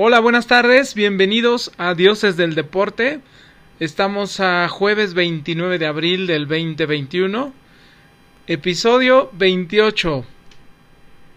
[0.00, 3.18] Hola, buenas tardes, bienvenidos a Dioses del Deporte.
[3.80, 7.52] Estamos a jueves 29 de abril del 2021,
[8.46, 10.24] episodio 28.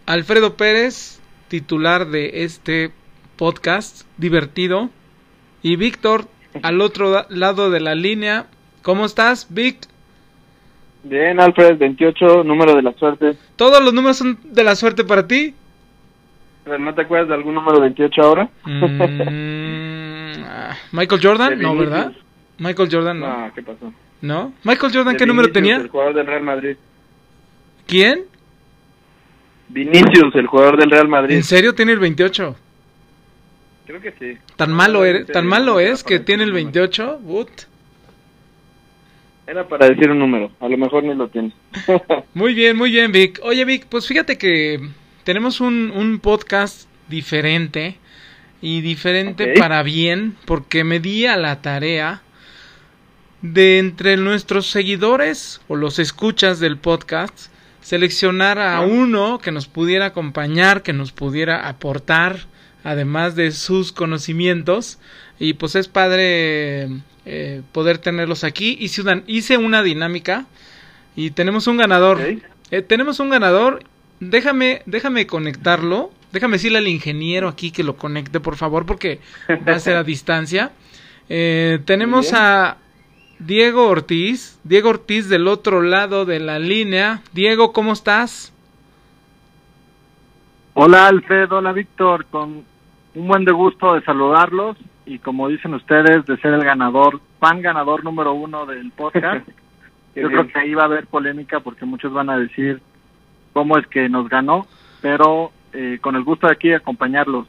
[0.05, 2.91] Alfredo Pérez, titular de este
[3.35, 4.91] podcast divertido,
[5.63, 6.25] y Víctor
[6.61, 8.45] al otro lado de la línea.
[8.83, 9.87] ¿Cómo estás, Vic?
[11.01, 13.37] Bien, Alfred, 28, número de la suerte.
[13.55, 15.55] ¿Todos los números son de la suerte para ti?
[16.71, 18.49] ¿Pero ¿No te acuerdas de algún número 28 ahora?
[18.63, 21.75] Mm, ah, Michael Jordan, no.
[21.75, 22.13] ¿verdad?
[22.59, 23.51] Michael Jordan, no.
[23.53, 23.91] ¿qué pasó?
[24.21, 24.53] ¿No?
[24.63, 25.75] Michael Jordan, De ¿qué número Vinicius, tenía?
[25.83, 26.77] El jugador del Real Madrid.
[27.85, 28.21] ¿Quién?
[29.67, 31.35] Vinicius, el jugador del Real Madrid.
[31.35, 32.55] ¿En serio tiene el 28?
[33.87, 34.37] Creo que sí.
[34.55, 36.89] ¿Tan malo, eres, tan malo es que tiene el decir un número.
[37.01, 37.19] 28?
[37.21, 37.49] But.
[39.45, 41.51] Era para decir un número, a lo mejor ni lo tienes.
[42.33, 43.41] Muy bien, muy bien, Vic.
[43.43, 44.79] Oye, Vic, pues fíjate que
[45.23, 47.97] tenemos un, un podcast diferente
[48.61, 52.21] y diferente para bien porque me di a la tarea
[53.41, 60.07] de entre nuestros seguidores o los escuchas del podcast seleccionar a uno que nos pudiera
[60.07, 62.45] acompañar, que nos pudiera aportar,
[62.83, 64.99] además de sus conocimientos.
[65.39, 66.89] Y pues es padre
[67.25, 68.77] eh, poder tenerlos aquí.
[68.79, 70.45] Hice una, hice una dinámica
[71.15, 72.21] y tenemos un ganador.
[72.69, 73.83] Eh, tenemos un ganador.
[74.21, 76.11] Déjame, déjame conectarlo.
[76.31, 79.19] Déjame decirle al ingeniero aquí que lo conecte, por favor, porque
[79.67, 80.71] va a ser a distancia.
[81.27, 82.77] Eh, tenemos a
[83.39, 84.59] Diego Ortiz.
[84.63, 87.21] Diego Ortiz del otro lado de la línea.
[87.33, 88.53] Diego, ¿cómo estás?
[90.75, 92.63] Hola Alfred, hola Víctor, con
[93.15, 97.61] un buen de gusto de saludarlos y como dicen ustedes, de ser el ganador, fan
[97.61, 99.47] ganador número uno del podcast.
[100.15, 100.29] Yo bien.
[100.29, 102.81] creo que ahí va a haber polémica porque muchos van a decir
[103.53, 104.67] cómo es que nos ganó,
[105.01, 107.47] pero eh, con el gusto de aquí acompañarlos.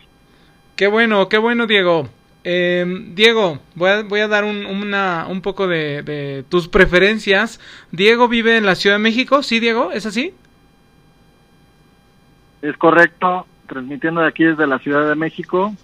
[0.76, 2.08] Qué bueno, qué bueno, Diego.
[2.44, 7.60] Eh, Diego, voy a, voy a dar un, una, un poco de, de tus preferencias.
[7.92, 9.92] Diego vive en la Ciudad de México, ¿sí, Diego?
[9.92, 10.34] ¿Es así?
[12.62, 15.74] Es correcto, transmitiendo de aquí desde la Ciudad de México,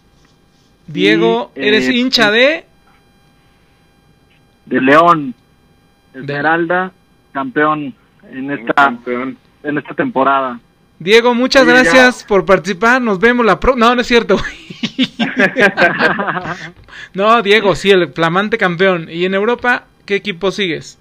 [0.86, 2.64] Diego, Y, eh, eres hincha de...
[4.66, 5.34] de León,
[6.14, 6.92] Esmeralda,
[7.32, 7.94] campeón
[8.32, 9.36] en esta Campeón.
[9.62, 10.60] En esta temporada.
[10.98, 11.80] Diego, muchas Oye, ya.
[11.80, 13.00] gracias por participar.
[13.00, 13.76] Nos vemos la pro...
[13.76, 14.34] No, no es cierto.
[17.14, 19.08] no, Diego, sí, el flamante campeón.
[19.08, 20.98] ¿Y en Europa qué equipo sigues?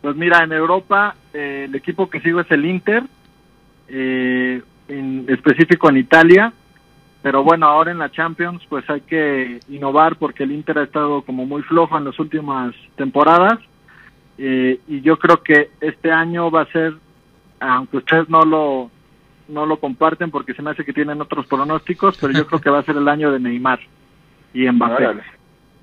[0.00, 3.02] Pues mira, en Europa eh, el equipo que sigo es el Inter,
[3.88, 6.52] eh, en específico en Italia,
[7.20, 11.22] pero bueno, ahora en la Champions pues hay que innovar porque el Inter ha estado
[11.22, 13.58] como muy flojo en las últimas temporadas
[14.38, 16.94] eh, y yo creo que este año va a ser,
[17.60, 18.90] aunque ustedes no lo
[19.48, 22.70] no lo comparten porque se me hace que tienen otros pronósticos, pero yo creo que
[22.70, 23.80] va a ser el año de Neymar
[24.52, 25.06] y Mbappé.
[25.06, 25.22] Órale.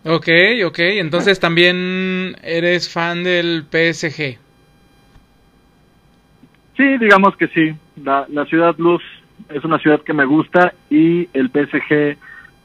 [0.06, 0.28] Ok,
[0.66, 0.80] ok.
[0.80, 4.38] Entonces también eres fan del PSG.
[6.78, 7.74] Sí, digamos que sí.
[8.04, 9.02] La, la ciudad Luz
[9.50, 12.18] es una ciudad que me gusta y el PSG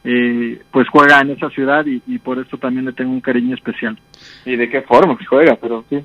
[0.05, 3.55] eh, pues juega en esa ciudad y, y por eso también le tengo un cariño
[3.55, 3.99] especial.
[4.45, 5.57] ¿Y de qué forma que juega?
[5.57, 6.03] Pero sí.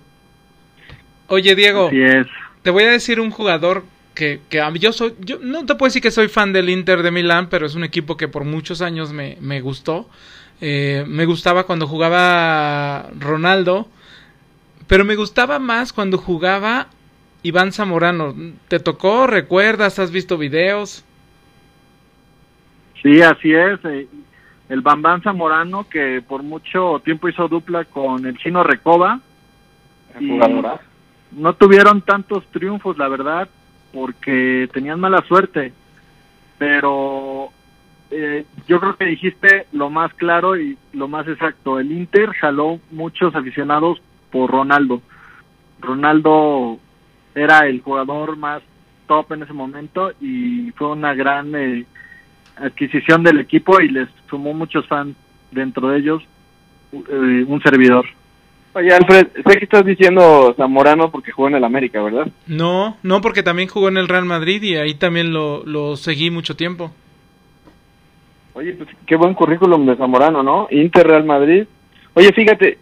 [1.28, 2.28] Oye, Diego, Así es.
[2.64, 5.76] te voy a decir un jugador que, que a mí- yo soy, yo no te
[5.76, 8.44] puedo decir que soy fan del Inter de Milán, pero es un equipo que por
[8.44, 10.10] muchos años me, me gustó.
[10.62, 13.88] Eh, me gustaba cuando jugaba Ronaldo,
[14.88, 16.88] pero me gustaba más cuando jugaba
[17.44, 18.34] Iván Zamorano.
[18.70, 19.28] ¿Te tocó?
[19.28, 20.00] ¿Recuerdas?
[20.00, 21.04] ¿Has visto videos?
[23.02, 23.80] Sí, así es.
[24.70, 29.20] El Bambán Zamorano que por mucho tiempo hizo dupla con el chino Recoba.
[30.20, 30.80] Y- Jugadora.
[31.32, 33.50] no tuvieron tantos triunfos, la verdad,
[33.94, 35.74] porque tenían mala suerte.
[36.58, 37.50] Pero
[38.12, 41.80] eh, yo creo que dijiste lo más claro y lo más exacto.
[41.80, 44.02] El Inter jaló muchos aficionados
[44.32, 45.02] por Ronaldo.
[45.82, 46.80] Ronaldo
[47.36, 48.62] era el jugador más
[49.08, 51.86] top en ese momento y fue una gran eh,
[52.58, 55.16] adquisición del equipo y les sumó muchos fans
[55.52, 56.24] dentro de ellos
[56.94, 58.06] eh, un servidor.
[58.74, 62.28] Oye, Alfred, sé que estás diciendo Zamorano porque jugó en el América, ¿verdad?
[62.46, 66.30] No, no, porque también jugó en el Real Madrid y ahí también lo, lo seguí
[66.30, 66.92] mucho tiempo.
[68.54, 70.68] Oye, pues qué buen currículum de Zamorano, ¿no?
[70.72, 71.66] Inter Real Madrid.
[72.14, 72.78] Oye, fíjate,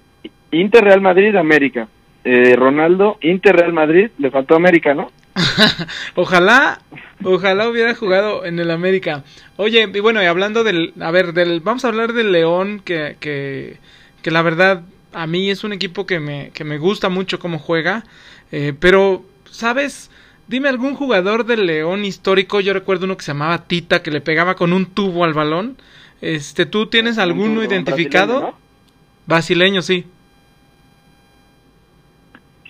[0.52, 1.88] Inter Real Madrid América.
[2.26, 5.12] Eh, Ronaldo, Inter Real Madrid, le faltó América, ¿no?
[6.16, 6.80] Ojalá,
[7.24, 9.24] ojalá hubiera jugado en el América.
[9.58, 13.18] Oye, y bueno, y hablando del, a ver, del, vamos a hablar del León, que,
[13.20, 13.78] que,
[14.22, 17.60] que la verdad a mí es un equipo que me, que me gusta mucho cómo
[17.60, 18.04] juega,
[18.52, 20.12] eh, pero, ¿sabes?
[20.48, 24.22] Dime algún jugador del León histórico, yo recuerdo uno que se llamaba Tita, que le
[24.22, 25.78] pegaba con un tubo al balón.
[26.22, 28.34] Este, ¿tú tienes alguno Un identificado?
[28.34, 28.58] brasileño,
[29.26, 30.06] Brasileño, sí.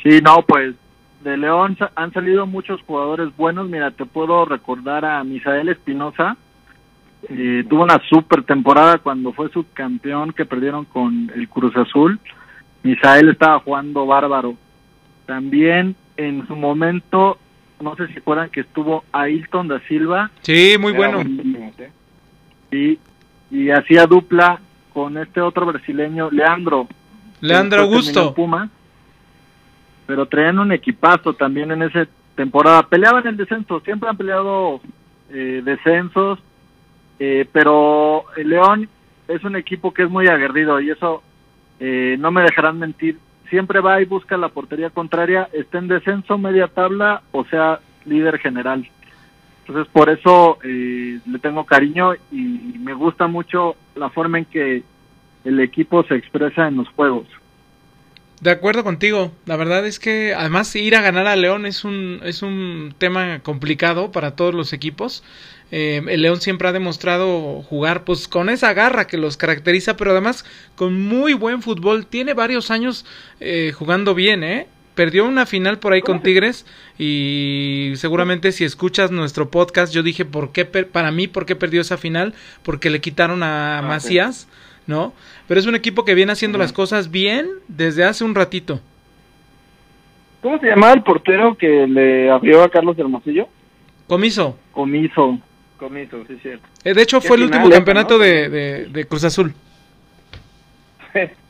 [0.04, 0.76] Sí, no, pues
[1.24, 3.70] de León han salido muchos jugadores buenos.
[3.70, 6.36] Mira, te puedo recordar a Misael Espinosa.
[7.30, 12.20] Eh, tuvo una super temporada cuando fue subcampeón que perdieron con el Cruz Azul.
[12.84, 14.56] Misael estaba jugando bárbaro.
[15.26, 17.38] También en su momento,
[17.80, 21.22] no sé si recuerdan que estuvo Ailton da Silva Sí, muy bueno.
[22.72, 23.00] y,
[23.50, 24.60] y hacía dupla
[24.94, 26.90] con este otro brasileño, Leandro.
[27.40, 28.34] Leandro Augusto.
[28.34, 28.70] Pumas,
[30.06, 32.84] pero traían un equipazo también en esa temporada.
[32.84, 34.82] Peleaban el descenso, siempre han peleado
[35.30, 36.40] eh, descensos,
[37.20, 38.90] eh, pero el León
[39.28, 41.24] es un equipo que es muy aguerrido y eso
[41.80, 43.18] eh, no me dejarán mentir.
[43.50, 48.40] Siempre va y busca la portería contraria, esté en descenso, media tabla o sea líder
[48.40, 48.88] general.
[49.66, 54.84] Entonces por eso eh, le tengo cariño y me gusta mucho la forma en que
[55.46, 57.28] el equipo se expresa en los juegos.
[58.44, 59.32] De acuerdo contigo.
[59.46, 63.40] La verdad es que además ir a ganar a León es un, es un tema
[63.40, 65.24] complicado para todos los equipos.
[65.72, 70.12] Eh, el León siempre ha demostrado jugar pues con esa garra que los caracteriza, pero
[70.12, 70.44] además
[70.76, 72.06] con muy buen fútbol.
[72.06, 73.06] Tiene varios años
[73.40, 74.68] eh, jugando bien, ¿eh?
[74.94, 76.66] Perdió una final por ahí con Tigres
[77.00, 81.56] y seguramente si escuchas nuestro podcast yo dije por qué per- para mí por qué
[81.56, 84.10] perdió esa final porque le quitaron a Ah, sí.
[84.88, 85.14] ¿No?
[85.48, 88.80] Pero es un equipo que viene haciendo las cosas bien desde hace un ratito.
[90.42, 93.48] ¿Cómo se llamaba el portero que le abrió a Carlos Hermosillo?
[94.08, 94.58] Comiso.
[94.74, 95.40] Comiso.
[95.78, 96.66] Comiso, sí, cierto.
[96.84, 98.24] Eh, de hecho fue el último campeonato ¿no?
[98.24, 99.54] de, de- de Cruz Azul.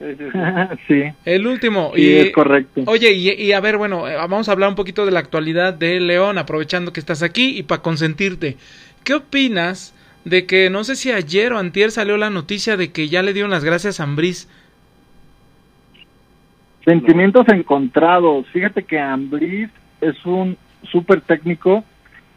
[0.88, 1.92] Sí, El último.
[1.94, 2.82] sí, y, es correcto.
[2.86, 5.74] Oye, y, y a ver, bueno, eh, vamos a hablar un poquito de la actualidad
[5.74, 8.56] de León, aprovechando que estás aquí y para consentirte.
[9.04, 9.92] ¿Qué opinas
[10.24, 13.32] de que, no sé si ayer o antier salió la noticia de que ya le
[13.32, 14.48] dieron las gracias a Ambriz?
[16.84, 18.46] Sentimientos encontrados.
[18.48, 19.70] Fíjate que Ambriz
[20.00, 20.56] es un
[20.90, 21.84] súper técnico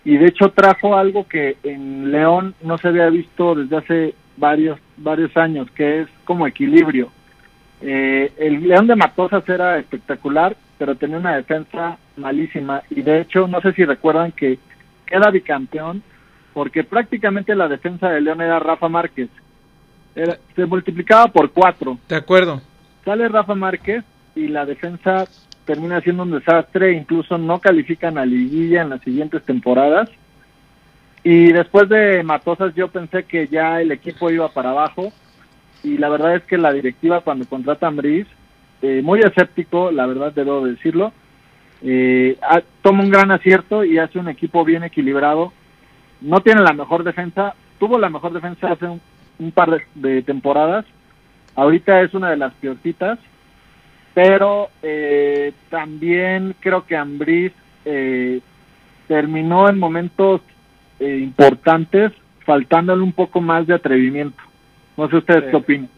[0.06, 4.80] y de hecho trajo algo que en León no se había visto desde hace varios
[4.98, 7.10] varios años, que es como equilibrio.
[7.82, 13.48] Eh, el León de Matosas era espectacular, pero tenía una defensa malísima y de hecho
[13.48, 14.60] no sé si recuerdan que
[15.06, 16.04] queda bicampeón
[16.54, 19.30] porque prácticamente la defensa de León era Rafa Márquez.
[20.16, 22.62] Era- se multiplicaba por cuatro De acuerdo.
[23.04, 24.04] sale Rafa Márquez
[24.36, 25.26] y la defensa
[25.66, 30.10] termina siendo un desastre, incluso no califican a liguilla en las siguientes temporadas.
[31.24, 35.12] Y después de Matosas yo pensé que ya el equipo iba para abajo
[35.82, 38.28] y la verdad es que la directiva cuando contrata a Ambriz,
[38.82, 41.14] eh, muy escéptico, la verdad debo decirlo,
[41.82, 42.38] eh,
[42.82, 45.54] toma un gran acierto y hace un equipo bien equilibrado.
[46.24, 49.00] No tiene la mejor defensa, tuvo la mejor defensa hace un,
[49.40, 50.86] un par de, de temporadas,
[51.56, 53.20] ahorita es una de las peorcitas,
[54.14, 57.52] pero eh, también creo que Ambriz
[57.86, 58.42] eh,
[59.08, 60.42] terminó en momentos
[61.00, 62.12] eh, importantes
[62.46, 64.42] faltándole un poco más de atrevimiento.
[64.98, 65.90] No sé ustedes qué opinan.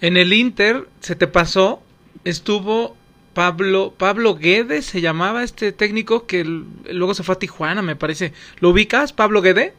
[0.00, 1.82] En el Inter se te pasó,
[2.24, 2.96] estuvo
[3.34, 8.32] Pablo, Pablo Guedes se llamaba este técnico que luego se fue a Tijuana, me parece.
[8.60, 9.74] ¿Lo ubicas, Pablo Guede?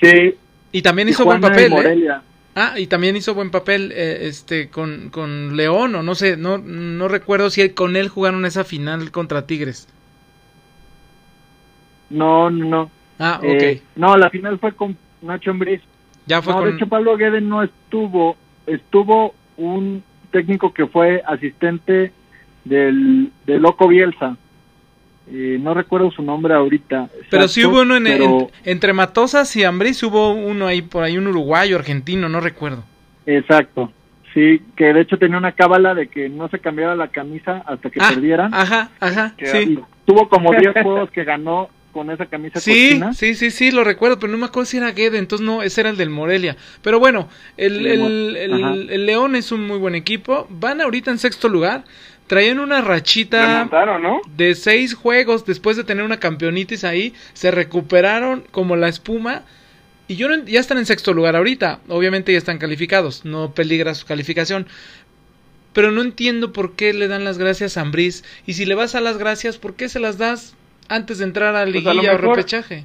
[0.00, 0.34] Sí,
[0.72, 1.72] Y también hizo buen y papel.
[1.72, 2.10] ¿eh?
[2.54, 6.58] Ah, y también hizo buen papel eh, este con, con León, o no sé, no,
[6.58, 9.88] no recuerdo si con él jugaron esa final contra Tigres.
[12.10, 12.90] No, no, no.
[13.18, 13.62] Ah, ok.
[13.62, 15.82] Eh, no, la final fue con Nacho Ambriz.
[16.26, 16.68] ya fue No, con...
[16.68, 22.10] de hecho Pablo Guede no estuvo, estuvo un técnico que fue asistente
[22.64, 24.36] del, de Loco Bielsa.
[25.30, 27.08] Eh, no recuerdo su nombre ahorita.
[27.30, 31.04] pero sí hubo uno en, pero- en- entre Matosas y Ambriz, hubo uno ahí, por
[31.04, 32.82] ahí, un uruguayo, argentino, no recuerdo.
[33.24, 33.92] Exacto.
[34.34, 37.88] Sí, que de hecho tenía una cábala de que no se cambiara la camisa hasta
[37.88, 38.52] que Ah, perdieran.
[38.52, 39.78] Ajá, ajá, Qué sí.
[40.04, 43.14] Tuvo como 10 juegos que ganó con esa camisa Sí, cochina.
[43.14, 45.80] sí, sí, sí, lo recuerdo, pero no me acuerdo si era Guede, entonces no, ese
[45.80, 46.56] era el del Morelia.
[46.82, 48.36] Pero bueno, el, el,
[48.90, 50.46] el- León es un muy buen equipo.
[50.50, 51.84] Van ahorita en sexto lugar.
[52.26, 53.68] Traían una rachita
[54.36, 57.14] de seis juegos después de tener una campeonitis ahí.
[57.32, 59.42] Se recuperaron como la espuma.
[60.08, 61.80] Y yo no- ya están en sexto lugar ahorita.
[61.88, 63.24] Obviamente ya están calificados.
[63.24, 64.66] No peligra su calificación.
[65.74, 68.22] Pero no entiendo por qué le dan las gracias a Ambriz.
[68.46, 70.54] Y si le vas a las gracias, ¿por qué se las das
[70.88, 72.84] antes de entrar a Pues a liguilla o mejor- repechaje?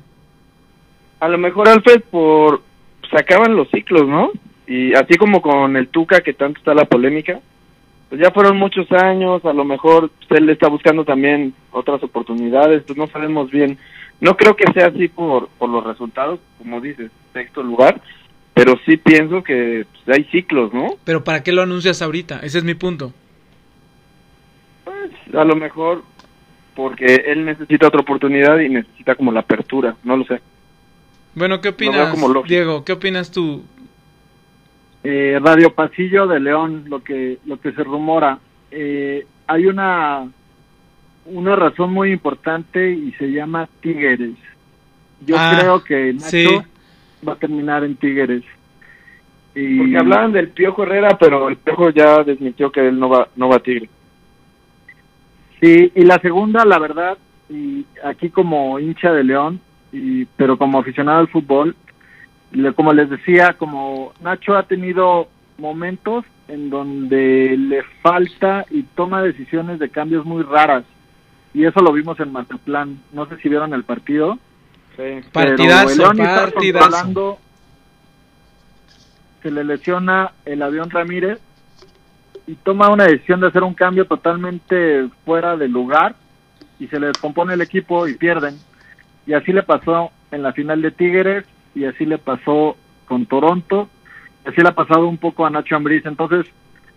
[1.19, 2.61] A lo mejor Alfred por
[3.09, 4.31] se acaban los ciclos, ¿no?
[4.67, 7.39] Y así como con el Tuca que tanto está la polémica,
[8.07, 12.97] pues ya fueron muchos años, a lo mejor él está buscando también otras oportunidades, pues
[12.97, 13.77] no sabemos bien.
[14.21, 18.01] No creo que sea así por, por los resultados, como dices, sexto lugar,
[18.53, 20.87] pero sí pienso que pues, hay ciclos, ¿no?
[21.03, 22.39] Pero ¿para qué lo anuncias ahorita?
[22.43, 23.13] Ese es mi punto.
[24.83, 26.03] Pues a lo mejor
[26.75, 30.39] porque él necesita otra oportunidad y necesita como la apertura, no lo sé.
[31.35, 32.15] Bueno, ¿qué opinas,
[32.47, 32.83] Diego?
[32.83, 33.63] ¿Qué opinas tú?
[35.03, 38.39] Eh, Radio Pasillo de León, lo que lo que se rumora.
[38.71, 40.27] Eh, hay una
[41.25, 44.35] una razón muy importante y se llama Tigres.
[45.25, 46.47] Yo Ah, creo que Nacho sí.
[47.27, 48.43] va a terminar en Tigres.
[49.55, 53.27] Y Porque hablaban del Piojo Herrera, pero el Piojo ya desmintió que él no va,
[53.35, 53.89] no va a Tigre.
[55.61, 57.17] Sí, y la segunda, la verdad,
[57.49, 59.59] y aquí como hincha de León,
[59.91, 61.75] y, pero como aficionado al fútbol,
[62.51, 69.21] le- como les decía, como Nacho ha tenido momentos en donde le falta y toma
[69.21, 70.83] decisiones de cambios muy raras.
[71.53, 72.99] Y eso lo vimos en Mazatlán.
[73.11, 74.37] No sé si vieron el partido.
[74.95, 75.27] Sí.
[75.31, 77.39] Partidazo, León está partidazo.
[79.41, 81.39] Se le lesiona el avión Ramírez
[82.49, 86.15] y toma una decisión de hacer un cambio totalmente fuera de lugar
[86.79, 88.55] y se le descompone el equipo y pierden.
[89.27, 92.75] Y así le pasó en la final de Tigres y así le pasó
[93.05, 93.87] con Toronto
[94.43, 96.03] y así le ha pasado un poco a Nacho Ambriz.
[96.07, 96.47] Entonces,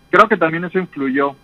[0.09, 1.35] creo que también eso influyó.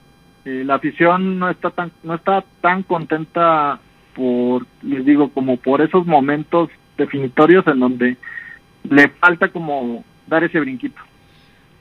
[0.44, 3.80] Eh, la afición no está tan no está tan contenta
[4.16, 8.18] por les digo como por esos momentos definitorios en donde
[8.90, 11.00] le falta como dar ese brinquito.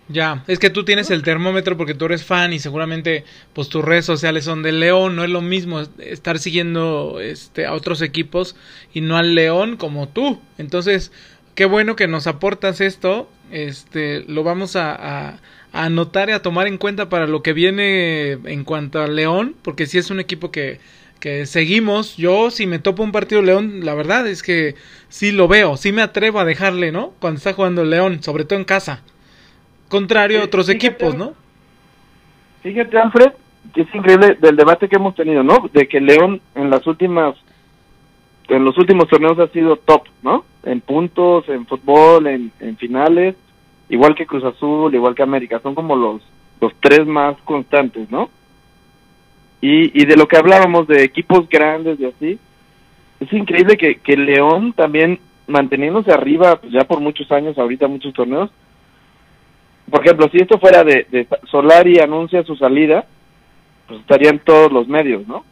[0.09, 3.85] Ya, es que tú tienes el termómetro porque tú eres fan y seguramente pues tus
[3.85, 8.57] redes sociales son del León, no es lo mismo estar siguiendo este a otros equipos
[8.95, 10.41] y no al León como tú.
[10.57, 11.13] Entonces,
[11.55, 15.41] qué bueno que nos aportas esto, este lo vamos a
[15.73, 19.87] anotar y a tomar en cuenta para lo que viene en cuanto al León, porque
[19.87, 20.81] si es un equipo que
[21.21, 24.77] que seguimos, yo si me topo un partido León, la verdad es que
[25.09, 27.13] sí lo veo, sí me atrevo a dejarle, ¿no?
[27.19, 29.03] Cuando está jugando León, sobre todo en casa
[29.89, 31.35] contrario a otros fíjate, equipos, ¿no?
[32.63, 33.33] Fíjate, Alfred,
[33.73, 35.69] que es increíble del debate que hemos tenido, ¿no?
[35.73, 37.37] De que León en las últimas,
[38.49, 40.45] en los últimos torneos ha sido top, ¿no?
[40.65, 43.37] En puntos, en fútbol, en, en finales,
[43.89, 46.23] igual que Cruz Azul, igual que América, son como los,
[46.61, 48.31] los tres más constantes, ¿no?
[49.61, 52.39] Y, y de lo que hablábamos de equipos grandes y así,
[53.21, 58.15] es increíble que, que León también manteniéndose arriba pues, ya por muchos años, ahorita muchos
[58.15, 58.51] torneos,
[59.91, 63.05] por ejemplo, si esto fuera de, de Solari anuncia su salida,
[63.87, 65.45] pues estarían todos los medios, ¿no?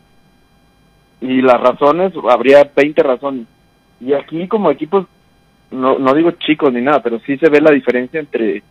[1.20, 3.46] Y las razones, habría 20 razones.
[4.00, 5.06] Y aquí como equipos,
[5.70, 8.62] no, no digo chicos ni nada, pero sí se ve la diferencia entre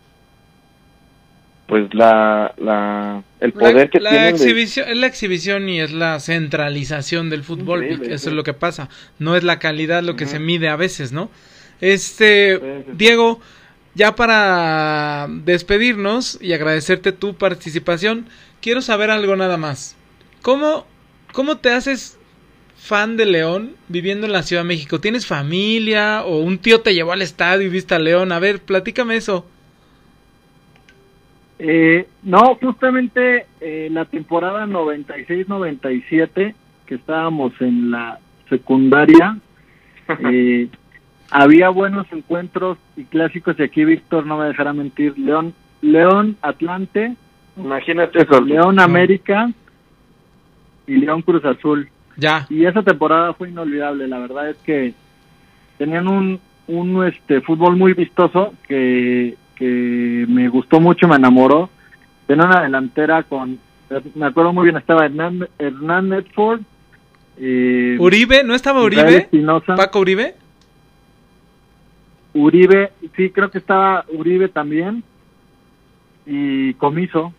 [1.66, 5.80] pues la, la el poder la, que la tienen de- exhibición es la exhibición y
[5.80, 8.28] es la centralización del fútbol Increíble, eso sí.
[8.30, 11.28] es lo que pasa no es la calidad lo que se mide a veces no
[11.80, 12.92] este Sí, sí, sí.
[12.96, 13.40] Diego
[13.96, 18.26] ya para despedirnos y agradecerte tu participación
[18.60, 19.96] quiero saber algo nada más.
[20.42, 20.86] Cómo
[21.32, 22.18] cómo te haces
[22.76, 26.94] fan de León viviendo en la Ciudad de México tienes familia o un tío te
[26.94, 29.46] llevó al estadio y viste a León a ver platícame eso.
[31.58, 38.18] Eh, no, justamente eh, la temporada 96-97, que estábamos en la
[38.50, 39.38] secundaria,
[40.30, 40.68] eh,
[41.30, 47.16] había buenos encuentros y clásicos, y aquí Víctor no me dejará mentir, León, León Atlante,
[47.56, 48.40] Imagínate eso.
[48.40, 49.50] León América
[50.86, 51.88] y León Cruz Azul.
[52.16, 52.46] ya.
[52.50, 54.94] Y esa temporada fue inolvidable, la verdad es que
[55.78, 61.70] tenían un, un este fútbol muy vistoso que, que me gustó mucho, me enamoró.
[62.26, 63.58] Tenían una delantera con,
[64.14, 66.60] me acuerdo muy bien, estaba Hernán, Hernán Medford,
[67.38, 69.28] eh, Uribe no estaba Uribe
[69.76, 70.34] Paco Uribe
[72.36, 75.02] Uribe, sí, creo que estaba Uribe también,
[76.26, 77.32] y Comiso,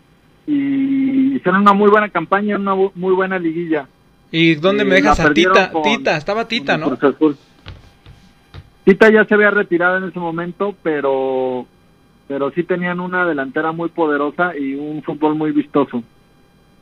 [0.46, 3.86] y hicieron una muy buena campaña, una bu- muy buena liguilla.
[4.30, 5.70] ¿Y dónde Eh, me dejas la a Tita?
[5.70, 6.96] con- Tita, estaba Tita, ¿no?
[8.84, 11.66] Tita ya se había retirado en ese momento, pero
[12.26, 16.02] pero sí tenían una delantera muy poderosa y un fútbol muy vistoso.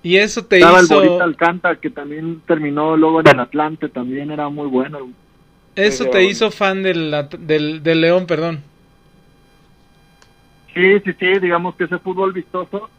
[0.03, 3.89] Y eso te Estaba hizo, el Borita Alcántara, que también terminó luego en el Atlante,
[3.89, 4.99] también era muy bueno.
[5.77, 8.63] Eso te hizo fan del, del, del León, perdón.
[10.75, 12.91] Sí, sí, sí, digamos que ese fútbol vistoso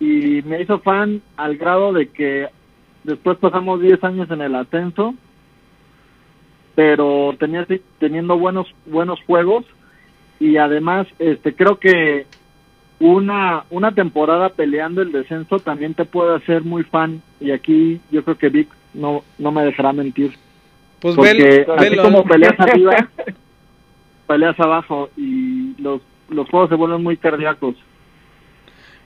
[0.00, 2.48] y me hizo fan al grado de que
[3.04, 5.14] después pasamos 10 años en el ascenso,
[6.74, 7.66] pero tenía,
[8.00, 9.64] teniendo buenos buenos juegos
[10.40, 12.26] y además este creo que
[12.98, 18.24] una, una temporada peleando el descenso también te puede hacer muy fan y aquí yo
[18.24, 20.32] creo que Vic no, no me dejará mentir.
[21.02, 22.02] Pues Porque así velo.
[22.04, 23.08] como peleas arriba,
[24.28, 27.74] peleas abajo y los, los juegos se vuelven muy cardíacos.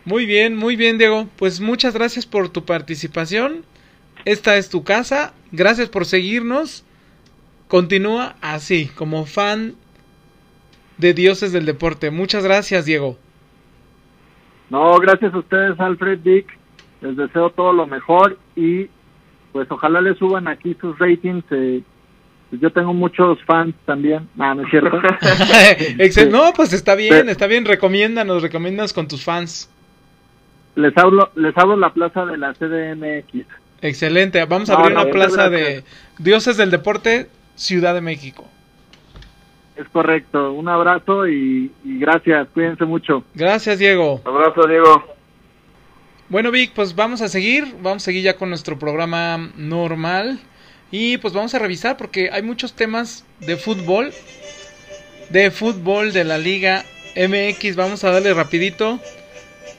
[0.04, 1.26] Muy bien, muy bien, Diego.
[1.36, 3.64] Pues muchas gracias por tu participación.
[4.26, 5.32] Esta es tu casa.
[5.52, 6.84] Gracias por seguirnos.
[7.66, 9.74] Continúa así, como fan
[10.98, 12.10] de Dioses del Deporte.
[12.10, 13.16] Muchas gracias, Diego.
[14.68, 16.46] No, gracias a ustedes, Alfred Vic.
[17.00, 18.90] Les deseo todo lo mejor y
[19.56, 21.42] pues ojalá les suban aquí sus ratings.
[21.50, 21.80] eh,
[22.50, 24.28] pues yo tengo muchos fans también.
[24.36, 24.98] No, no es cierto.
[25.98, 27.30] Excel- no, pues está bien, Sí.
[27.30, 27.64] está bien.
[27.64, 29.70] Recomiéndanos, recomiéndanos con tus fans.
[30.74, 33.46] les hablo, les hablo la plaza de la CDMX.
[33.80, 34.44] Excelente.
[34.44, 35.84] Vamos a No, abrir no, una plaza de
[36.18, 38.46] Dioses del Deporte, Ciudad de México.
[39.76, 40.52] Es correcto.
[40.52, 42.46] Un abrazo y, y gracias.
[42.52, 43.24] Cuídense mucho.
[43.34, 44.20] Gracias, Diego.
[44.26, 45.15] Abrazo, Diego.
[46.28, 50.40] Bueno, Vic, pues vamos a seguir, vamos a seguir ya con nuestro programa normal
[50.90, 54.12] y pues vamos a revisar porque hay muchos temas de fútbol,
[55.30, 58.98] de fútbol de la Liga MX, vamos a darle rapidito.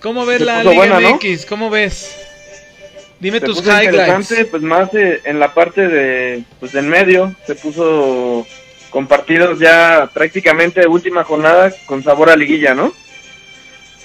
[0.01, 1.15] ¿Cómo ves la Liga buena, ¿no?
[1.15, 1.45] MX?
[1.45, 2.15] ¿Cómo ves?
[3.19, 4.45] Dime Se tus puso highlights.
[4.49, 8.47] pues más eh, en la parte de, pues del medio, se puso
[8.89, 12.93] con partidos ya prácticamente de última jornada con sabor a liguilla, ¿no?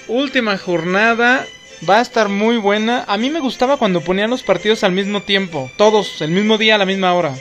[0.07, 1.45] Última jornada,
[1.89, 3.03] va a estar muy buena.
[3.07, 6.75] A mí me gustaba cuando ponían los partidos al mismo tiempo, todos, el mismo día,
[6.75, 7.35] a la misma hora.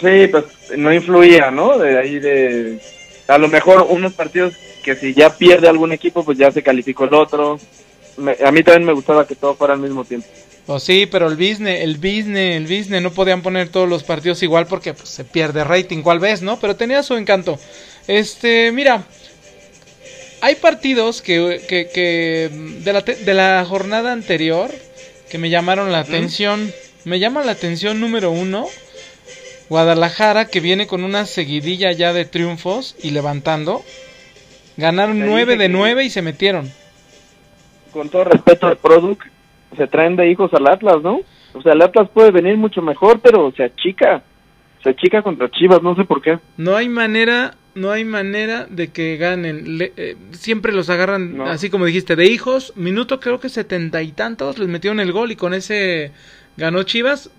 [0.00, 0.44] Sí, pues
[0.76, 1.78] no influía, ¿no?
[1.78, 2.78] De ahí de...
[3.28, 7.04] A lo mejor unos partidos que si ya pierde algún equipo, pues ya se calificó
[7.04, 7.58] el otro.
[8.16, 10.26] Me- a mí también me gustaba que todo fuera al mismo tiempo.
[10.66, 14.42] Pues sí, pero el business, el business, el business no podían poner todos los partidos
[14.42, 16.58] igual porque pues, se pierde rating, cual vez, ¿no?
[16.58, 17.58] Pero tenía su encanto.
[18.06, 19.04] Este, mira,
[20.44, 22.50] hay partidos que, que, que
[22.84, 24.70] de, la te- de la jornada anterior
[25.30, 26.70] que me llamaron la atención.
[27.04, 28.66] Me llama la atención número uno,
[29.68, 33.82] Guadalajara que viene con una seguidilla ya de triunfos y levantando.
[34.76, 36.70] Ganaron Ahí 9 dice de que- 9 y se metieron.
[37.92, 39.22] Con todo respeto al Product,
[39.76, 41.20] se traen de hijos al Atlas, ¿no?
[41.54, 44.22] O sea, el Atlas puede venir mucho mejor, pero se achica.
[44.82, 46.38] Se achica contra Chivas, no sé por qué.
[46.56, 49.78] No hay manera, no hay manera de que ganen.
[49.78, 51.46] Le- eh, siempre los agarran, No.
[51.46, 52.72] así como dijiste, de hijos.
[52.76, 56.12] Minuto creo que setenta y tantos les metieron el gol y con ese
[56.56, 57.30] ganó Chivas.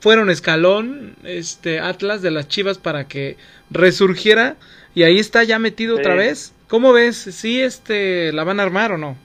[0.00, 3.36] Fueron escalón, este Atlas de las Chivas para que
[3.70, 4.56] resurgiera
[4.94, 6.00] y ahí está ya metido Sí.
[6.00, 6.54] otra vez.
[6.68, 7.16] ¿Cómo ves?
[7.16, 9.16] ¿Sí este la van a armar o no?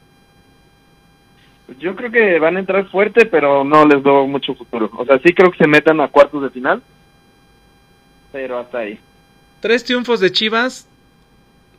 [1.79, 4.89] Yo creo que van a entrar fuerte, pero no les doy mucho futuro.
[4.97, 6.81] O sea, sí creo que se metan a cuartos de final,
[8.31, 8.99] pero hasta ahí.
[9.61, 10.87] Tres triunfos de Chivas.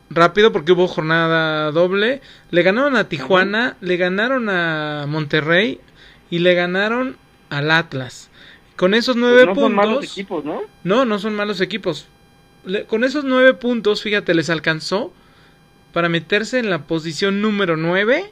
[0.09, 2.21] Rápido porque hubo jornada doble.
[2.51, 5.79] Le ganaron a Tijuana, le ganaron a Monterrey
[6.29, 7.15] y le ganaron
[7.49, 8.29] al Atlas.
[8.75, 10.11] Con esos nueve Pues no son malos puntos.
[10.11, 10.61] equipos, ¿no?
[10.83, 12.07] No, no son malos equipos.
[12.65, 15.13] Le- con esos nueve puntos, fíjate, les alcanzó
[15.93, 18.31] para meterse en la posición número nueve.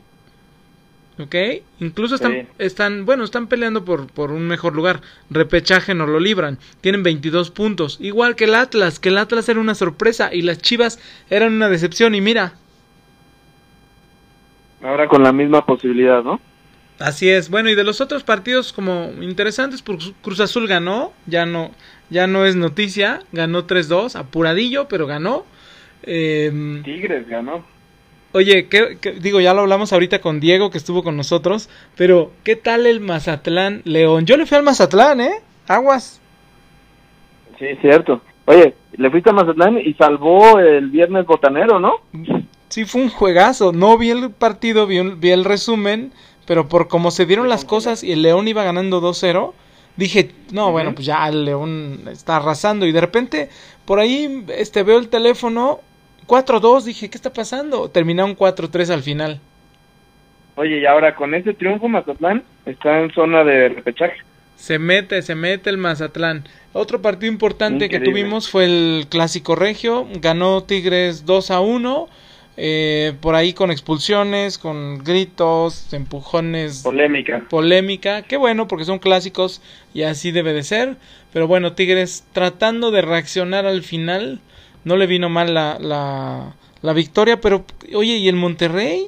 [1.20, 1.36] ¿Ok?
[1.80, 2.48] Incluso están, Sí.
[2.60, 5.02] están bueno, están peleando por, por un mejor lugar.
[5.30, 6.58] Repechaje no lo libran.
[6.82, 7.98] Tienen 22 puntos.
[8.00, 11.68] Igual que el Atlas, que el Atlas era una sorpresa y las Chivas eran una
[11.70, 12.16] decepción.
[12.16, 12.54] Y mira,
[14.82, 16.40] Ahora con la misma posibilidad, ¿no?
[17.00, 17.50] Así es.
[17.50, 21.72] Bueno, y de los otros partidos como interesantes, pues Cruz Azul ganó, ya no,
[22.10, 25.46] ya no es noticia, ganó 3-2, apuradillo, pero ganó.
[26.04, 27.66] Eh, Tigres ganó.
[28.34, 32.32] Oye, ¿qué, qué- digo, ya lo hablamos ahorita con Diego que estuvo con nosotros, pero
[32.44, 34.26] ¿qué tal el Mazatlán León?
[34.26, 35.32] Yo le fui al Mazatlán, ¿eh?
[35.68, 36.20] Aguas.
[37.58, 38.22] Sí, cierto.
[38.46, 41.96] Oye, le fuiste a Mazatlán y salvó el viernes botanero, ¿no?
[42.70, 43.72] Sí, fue un juegazo.
[43.74, 46.12] No vi el partido, vi, un- vi el resumen,
[46.46, 49.54] pero por cómo se dieron las cosas y el León iba ganando 2-0,
[49.98, 52.86] dije, no, bueno, pues ya el León está arrasando.
[52.86, 53.50] Y de repente,
[53.86, 55.82] por ahí este veo el teléfono,
[56.28, 57.90] 4-2, dije, ¿qué está pasando?
[57.90, 59.40] Terminaron 4-3 al final.
[60.56, 64.18] Oye, y ahora con ese triunfo Mazatlán está en zona de repechaje.
[64.58, 66.44] Se mete, se mete el Mazatlán.
[66.74, 70.06] Otro partido importante que tuvimos fue el Clásico Regio.
[70.16, 72.10] Ganó Tigres 2 a 1.
[72.62, 77.46] eh, por ahí con expulsiones, con gritos, empujones, Polémica.
[77.50, 78.24] polémica.
[78.24, 79.62] Qué bueno, porque son clásicos
[79.94, 80.98] y así debe de ser.
[81.32, 84.42] Pero bueno, Tigres tratando de reaccionar al final.
[84.84, 87.40] No le vino mal la, la, la victoria.
[87.40, 89.08] Pero, oye, ¿y el Monterrey?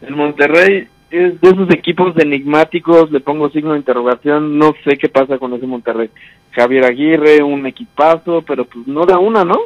[0.00, 5.08] El Monterrey es de esos equipos enigmáticos, le pongo signo de interrogación, no sé qué
[5.08, 6.10] pasa con ese Monterrey.
[6.52, 9.60] Javier Aguirre, un equipazo, pero pues no da una, ¿no?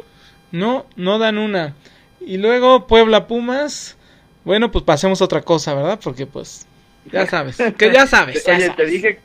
[0.51, 1.73] No, no dan una.
[2.19, 3.97] Y luego Puebla Pumas.
[4.43, 5.99] Bueno, pues pasemos a otra cosa, ¿verdad?
[6.01, 6.67] Porque pues
[7.11, 8.43] ya sabes, que ya sabes.
[8.47, 9.19] ya Oye, te dije,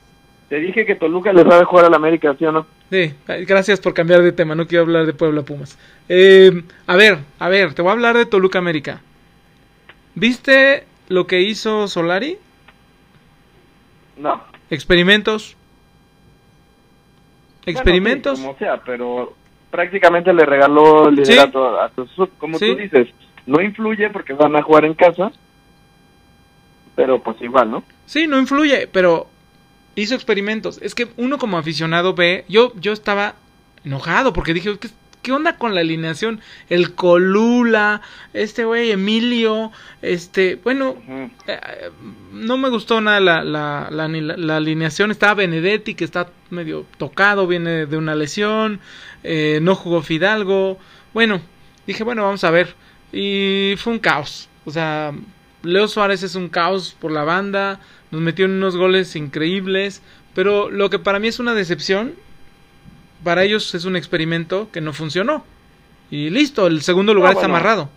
[0.53, 2.67] te dije que Toluca le sabe jugar a la América, ¿sí o no?
[2.91, 3.15] Sí,
[3.47, 5.79] gracias por cambiar de tema, no quiero hablar de Puebla Pumas.
[6.11, 9.01] Eh, a ver, a ver, te voy a hablar de Toluca América.
[10.15, 12.37] ¿Viste lo que hizo Solari?
[14.19, 14.43] No.
[14.69, 15.57] Experimentos.
[17.65, 18.38] Experimentos.
[18.38, 19.33] Bueno, sí, como sea, pero
[19.71, 22.29] prácticamente le regaló el liderato a Cruz Azul.
[22.37, 22.73] Como Sí.
[22.73, 23.09] tú dices,
[23.47, 25.33] no influye porque van a jugar en casa,
[26.95, 27.85] pero pues igual, ¿no?
[28.05, 29.29] Sí, no influye, pero
[29.97, 30.79] hizo experimentos.
[30.83, 33.35] Es que uno como aficionado ve, yo, yo estaba
[33.85, 34.89] enojado porque dije, ¿qué,
[35.23, 36.41] qué onda con la alineación?
[36.69, 38.01] El Colula,
[38.33, 39.71] este güey Emilio,
[40.03, 40.97] este, bueno,
[41.47, 41.61] eh,
[42.33, 45.11] no me gustó nada la, la, la, la- la alineación.
[45.11, 48.81] Estaba Benedetti, que está medio tocado, viene de una lesión.
[49.25, 50.79] eh, no jugó Fidalgo.
[51.15, 51.41] Bueno,
[51.87, 52.75] dije, bueno, vamos a ver.
[53.13, 54.49] Y fue un caos.
[54.65, 55.13] O sea,
[55.62, 57.81] Leo Suárez es un caos por la banda.
[58.11, 60.03] Nos metió en unos goles increíbles.
[60.35, 62.14] Pero lo que para mí es una decepción,
[63.22, 65.44] para ellos es un experimento que no funcionó.
[66.11, 67.57] Y listo, el segundo lugar Ah, está bueno.
[67.57, 67.88] amarrado.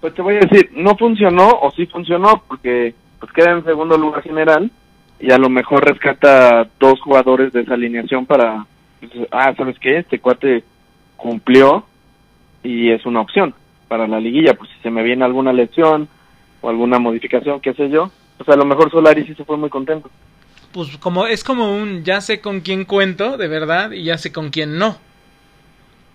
[0.00, 3.98] Pues te voy a decir, no funcionó o sí funcionó porque pues queda en segundo
[3.98, 4.70] lugar general
[5.18, 8.64] y a lo mejor rescata dos jugadores de esa alineación para,
[9.00, 9.98] pues, ah, ¿sabes qué?
[9.98, 10.62] Este cuate
[11.16, 11.84] cumplió
[12.62, 13.54] y es una opción
[13.88, 16.08] para la liguilla, pues si se me viene alguna lesión
[16.68, 19.70] o alguna modificación, qué sé yo, pues a lo mejor Solari sí se fue muy
[19.70, 20.10] contento.
[20.72, 24.32] pues como es como un ya sé con quién cuento de verdad y ya sé
[24.32, 24.98] con quién no.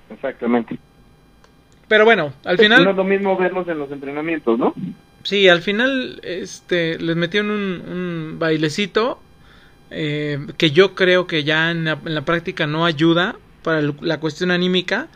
[0.10, 0.78] Exactamente.
[1.88, 4.74] Pero bueno, al No es final lo mismo verlos en los entrenamientos, ¿no?
[5.24, 9.20] sí, al final este les metieron un, un bailecito
[9.92, 13.96] eh, que yo creo que ya en la, en la práctica no ayuda para el-
[14.02, 15.08] la cuestión anímica.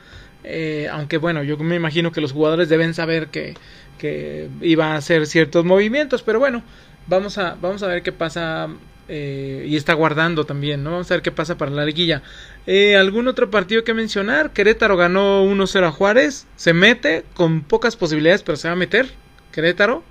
[0.44, 3.56] eh, aunque bueno, yo me imagino que los jugadores deben saber que,
[3.98, 6.64] que iba a hacer ciertos movimientos, pero bueno,
[7.08, 8.70] vamos a, vamos a ver qué pasa
[9.10, 10.92] eh, y está guardando también, ¿no?
[10.92, 12.22] Vamos a ver qué pasa para la liguilla.
[12.66, 14.52] Eh, ¿Algún otro partido que mencionar?
[14.52, 19.08] Querétaro ganó 1-0 a Juárez, se mete con pocas posibilidades, pero se va a meter.
[19.52, 20.04] Querétaro.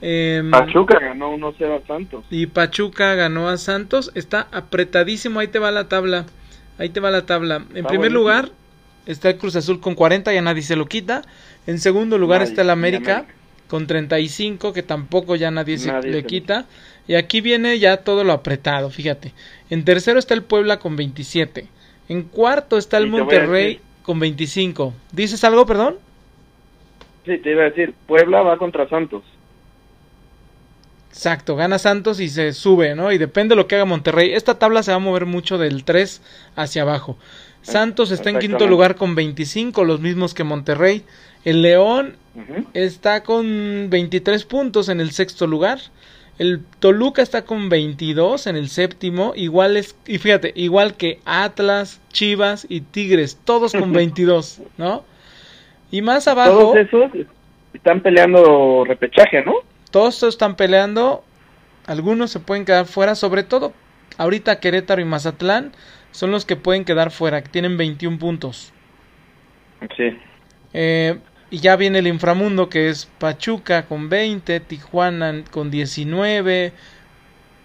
[0.00, 2.24] Em, Pachuca ganó 1-0 a Santos.
[2.30, 4.12] y Pachuca ganó a Santos.
[4.14, 5.40] Está apretadísimo.
[5.40, 6.26] Ahí te va la tabla.
[6.78, 7.56] Ahí te va la tabla.
[7.74, 8.18] En Está primer buenísimo.
[8.20, 8.50] lugar
[9.06, 11.22] está el Cruz Azul con 40, ya nadie se lo quita.
[11.68, 13.34] En segundo lugar Nadie, está el América, América.
[13.68, 16.64] con 35, que tampoco ya nadie, se le se quita.
[17.06, 19.34] Y aquí viene ya todo lo apretado, fíjate.
[19.68, 21.68] En tercero está el Puebla con 27.
[22.08, 24.94] En cuarto está el Y Monterrey con 25.
[25.12, 25.96] ¿Dices algo, perdón?
[27.26, 29.22] Sí, te iba a decir, Puebla va contra Santos.
[31.10, 33.12] Exacto, gana Santos y se sube, ¿no?
[33.12, 34.32] Y depende de lo que haga Monterrey.
[34.32, 36.22] Esta tabla se va a mover mucho del 3
[36.56, 37.18] hacia abajo.
[37.60, 41.04] Santos está en quinto lugar con 25, los mismos que Monterrey.
[41.44, 42.16] El León
[42.74, 45.78] está con 23 puntos en el sexto lugar.
[46.38, 49.32] El Toluca está con 22 en el séptimo.
[49.34, 55.04] Igual es, y fíjate, igual que Atlas, Chivas y Tigres, todos con 22, ¿no?
[55.90, 57.10] Y más abajo, Todos esos
[57.72, 59.54] están peleando repechaje, ¿no?
[59.90, 61.24] todos están peleando.
[61.86, 63.72] Algunos se pueden quedar fuera, sobre todo
[64.18, 65.72] ahorita Querétaro y Mazatlán
[66.10, 68.72] son los que pueden quedar fuera, que tienen 21 puntos.
[69.96, 70.16] Sí.
[70.72, 71.18] Eh,
[71.50, 76.72] y ya viene el inframundo que es Pachuca con 20, Tijuana con 19,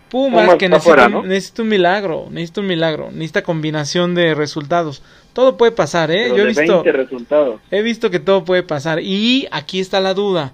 [0.09, 1.23] Pumas, Pumas que necesita, fuera, un- ¿no?
[1.23, 5.01] necesita un milagro, necesita un milagro, necesita combinación de resultados.
[5.33, 6.25] Todo puede pasar, ¿eh?
[6.25, 7.61] Pero Yo he visto, 20 resultados.
[7.71, 8.99] he visto que todo puede pasar.
[9.01, 10.53] Y aquí está la duda.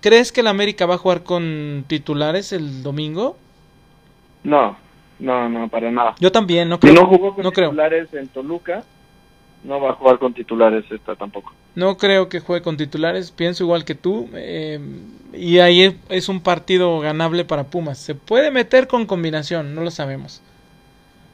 [0.00, 3.36] ¿Crees que el América va a jugar con titulares el domingo?
[4.42, 4.76] No,
[5.20, 6.14] no, no, para nada.
[6.18, 6.94] Yo también, no creo.
[6.94, 7.70] no jugó con no creo.
[7.70, 8.84] titulares en Toluca,
[9.64, 11.52] no va a jugar con titulares esta tampoco.
[11.74, 14.28] No creo que juegue con titulares, pienso igual que tú.
[14.34, 14.78] eh,
[15.32, 17.98] y ahí es, es un partido ganable para Pumas.
[17.98, 20.42] Se puede meter con combinación, no lo sabemos.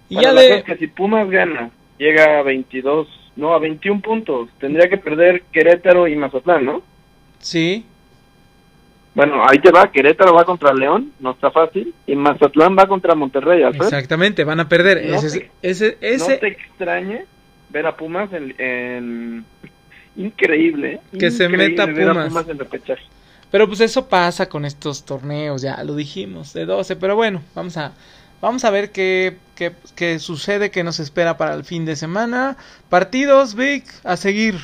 [0.09, 0.59] Y Bueno, ya la cosa le...
[0.61, 5.43] es que si Pumas gana, llega a 22, no, a 21 puntos, tendría que perder
[5.53, 6.83] Querétaro y Mazatlán, ¿no?
[7.41, 7.85] Sí,
[9.15, 13.15] Bueno, ahí te va, Querétaro va contra León, no está fácil, y Mazatlán va contra
[13.17, 13.83] Monterrey, Alfred.
[13.87, 15.05] exactamente, van a perder.
[15.11, 17.25] No ese, te- ese, ese, No te extrañe
[17.71, 18.55] ver a Pumas en...
[18.59, 19.45] en-
[20.17, 21.01] Increíble.
[21.17, 22.29] Que se meta ver a Pumas.
[22.29, 23.03] Pumas en repechaje.
[23.51, 26.97] Pero pues eso pasa con estos torneos, ya lo dijimos, de 12.
[26.97, 27.93] Pero bueno, vamos a,
[28.41, 32.57] vamos a ver qué, qué, qué sucede, qué nos espera para el fin de semana.
[32.89, 34.57] Partidos, Vic, a seguir.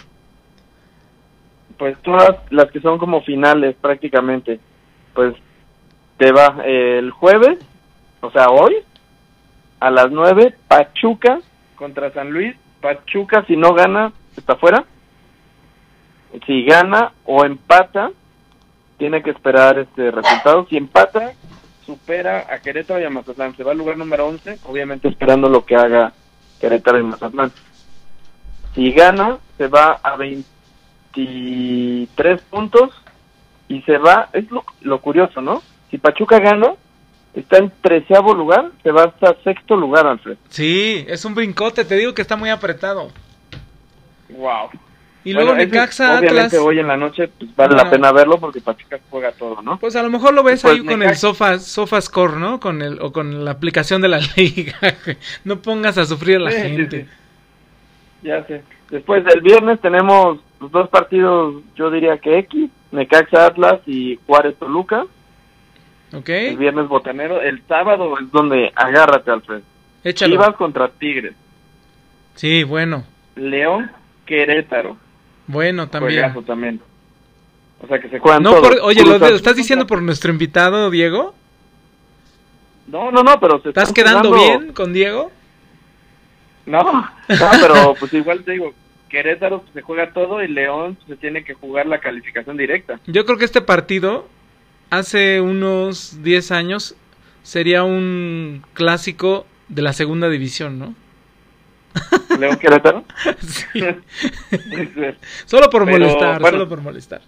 [1.78, 4.60] Pues todas las que son como finales prácticamente,
[5.14, 5.34] pues
[6.18, 7.58] te va eh, el jueves,
[8.20, 8.76] o sea, hoy,
[9.80, 11.40] a las 9, Pachuca
[11.76, 12.54] contra San Luis.
[12.84, 14.84] Pachuca, si no gana, está fuera.
[16.44, 18.10] Si gana o empata,
[18.98, 20.66] tiene que esperar este resultado.
[20.68, 21.32] Si empata,
[21.86, 23.56] supera a Querétaro y a Mazatlán.
[23.56, 26.12] Se va al lugar número 11, obviamente esperando lo que haga
[26.60, 27.52] Querétaro y Mazatlán.
[28.74, 32.90] Si gana, se va a 23 puntos
[33.66, 35.62] y se va, es lo, lo curioso, ¿no?
[35.90, 36.74] Si Pachuca gana,
[37.34, 40.36] está en treceavo lugar, se va hasta sexto lugar, Alfred.
[40.48, 43.10] Sí, es un brincote, te digo que está muy apretado.
[44.30, 44.70] Wow.
[45.26, 46.54] Y luego Bueno, ese, Necaxa Obviamente Atlas.
[46.62, 47.84] hoy en la noche pues, vale Bueno.
[47.84, 49.78] la pena verlo porque Pachuca juega todo, ¿no?
[49.78, 52.60] Pues a lo mejor lo ves Pues ahí con el Sofa, Sofa Score, ¿no?
[52.60, 54.76] Con el, o con la aplicación de la liga.
[55.44, 57.00] no pongas a sufrir a la Sí, sí, gente.
[57.04, 57.08] sí.
[58.28, 58.62] Ya sé.
[58.90, 64.56] Después del viernes tenemos los dos partidos, yo diría que X, Necaxa Atlas y Juárez
[64.58, 65.06] Toluca.
[66.14, 66.29] ¿Ok?
[66.29, 67.40] El viernes botanero.
[67.40, 69.62] El sábado es donde agárrate, Alfred.
[70.05, 70.33] Échalo.
[70.33, 71.35] Chivas contra Tigres.
[72.35, 73.05] Sí, bueno.
[73.37, 73.90] León
[74.27, 74.96] Querétaro.
[75.46, 76.20] Bueno, también.
[76.22, 76.81] Juegazo también.
[77.83, 78.68] O sea que se juegan No, todos.
[78.68, 81.35] por- oye, ¿lo, lo estás diciendo por nuestro invitado, Diego?
[82.87, 85.31] No, no, no, pero se ¿Estás quedando jugando- bien con Diego?
[86.66, 86.83] No,
[87.29, 88.72] no, pero pues igual te digo,
[89.09, 93.00] Querétaro se juega todo y León se tiene que jugar la calificación directa.
[93.07, 94.29] Yo creo que este partido,
[94.98, 96.94] hace unos 10 años,
[97.42, 100.94] sería un clásico de la segunda división, ¿no?
[102.38, 103.04] León Querétaro.
[103.40, 103.80] Sí.
[105.46, 106.59] Solo por Pero, molestar, bueno.
[106.59, 107.20] solo por molestar.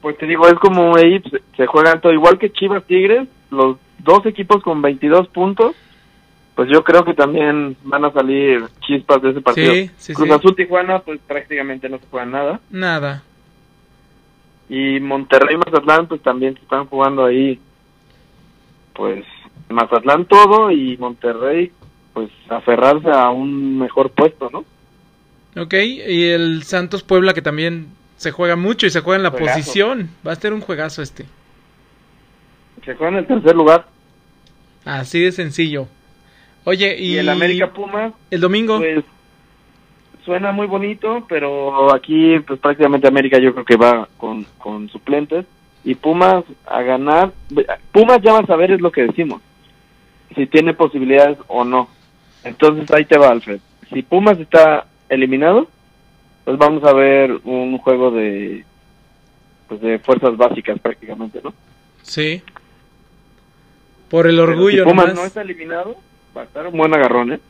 [0.00, 1.22] Pues te digo, es como ahí
[1.56, 5.74] se juegan todo, igual que Chivas Tigres, los dos equipos con 22 puntos,
[6.54, 9.72] pues yo creo que también van a salir chispas de ese partido.
[9.72, 10.30] Sí, sí, Cruz.
[10.30, 12.60] Azul Tijuana, pues prácticamente no se juega nada.
[12.70, 13.22] Nada.
[14.68, 17.58] Y Monterrey Mazatlán, pues también se están jugando ahí,
[18.94, 19.24] pues
[19.68, 21.70] Mazatlán todo y Monterrey,
[22.12, 24.64] pues aferrarse a un mejor puesto, ¿no?
[25.62, 29.30] Ok, y el Santos Puebla que también se juega mucho y se juega en la
[29.30, 29.58] Juegazo.
[29.58, 30.10] posición.
[30.26, 31.26] Va a ser un juegazo este.
[32.84, 33.86] Se juega en el tercer lugar.
[34.84, 35.86] Así de sencillo.
[36.64, 38.78] Oye, y, Y, el América Pumas, el domingo.
[38.78, 39.04] pues
[40.24, 45.46] suena muy bonito, pero aquí pues prácticamente América yo creo que va con, con suplentes
[45.84, 47.32] y Pumas a ganar,
[47.92, 49.42] Pumas ya va a saber es lo que decimos,
[50.34, 51.88] si tiene posibilidades o no.
[52.42, 53.60] Entonces ahí te va Alfred.
[53.92, 55.68] Si Pumas está eliminado,
[56.44, 58.64] pues vamos a ver un juego de
[59.68, 61.54] pues de fuerzas básicas prácticamente, ¿no?
[62.02, 62.42] Sí.
[64.10, 65.20] Por el Pero orgullo si Pumas nomás.
[65.20, 65.96] no está eliminado,
[66.36, 67.40] va a estar un buen agarrón, ¿eh?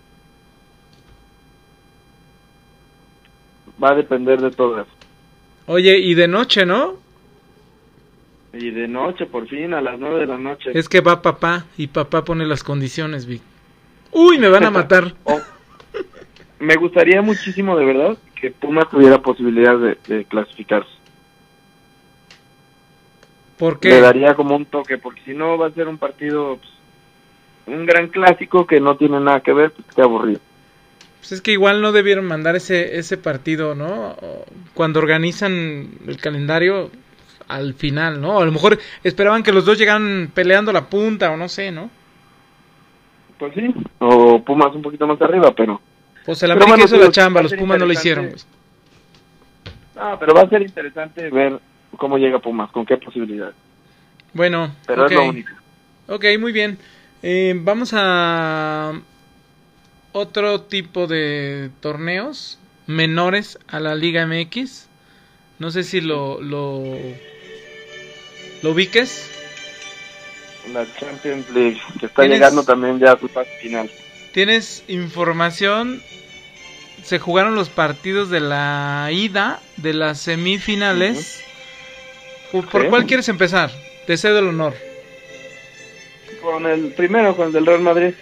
[3.82, 4.90] Va a depender de todo eso.
[5.66, 6.94] Oye, y de noche, ¿no?
[8.52, 10.70] Y de noche, por fin, a las nueve de la noche.
[10.74, 13.42] Es que va papá y papá pone las condiciones, Vic.
[14.12, 15.14] Uy, me van a matar.
[15.24, 15.40] Oh,
[16.60, 20.88] me gustaría muchísimo, de verdad, que Pumas tuviera posibilidad de, de clasificarse.
[23.58, 24.00] ¿Por Le qué?
[24.00, 28.08] daría como un toque, porque si no va a ser un partido, pues, un gran
[28.08, 30.40] clásico que no tiene nada que ver, pues qué aburrido.
[31.24, 34.14] Pues es que igual no debieron mandar ese, ese partido, ¿no?
[34.74, 36.90] Cuando organizan el calendario
[37.48, 38.40] al final, ¿no?
[38.40, 41.88] A lo mejor esperaban que los dos llegaran peleando la punta o no sé, ¿no?
[43.38, 45.80] Pues sí, o Pumas un poquito más arriba, pero...
[46.26, 48.24] Pues el América bueno, hizo la chamba, los Pumas no lo hicieron.
[48.24, 48.58] interesante.
[49.96, 51.58] Ah, pero va a ser interesante ver
[51.96, 53.54] cómo llega Pumas, con qué posibilidades.
[54.34, 55.52] Bueno, Pero es lo único.
[56.06, 56.76] Ok, muy bien.
[57.22, 58.92] Eh, vamos a
[60.14, 64.86] otro tipo de torneos menores a la Liga MX.
[65.58, 66.82] No sé si lo lo,
[68.62, 69.30] lo ubiques.
[70.72, 73.90] La Champions League, que está ¿Tienes- llegando también ya a su fase final.
[74.32, 76.00] ¿Tienes información?
[77.02, 81.42] Se jugaron los partidos de la ida de las semifinales.
[82.52, 83.70] ¿Por cuál quieres empezar?
[84.06, 84.74] Te cedo el honor.
[86.40, 88.14] Con el primero, con el del Real Madrid.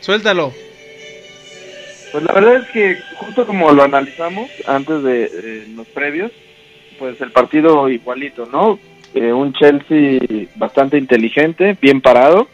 [0.00, 0.52] Suéltalo.
[2.12, 6.30] Pues la verdad es que justo como lo analizamos antes de los previos,
[6.98, 8.78] pues el partido igualito, ¿no?
[9.14, 10.20] Eh, un Chelsea
[10.56, 12.48] bastante inteligente, bien parado,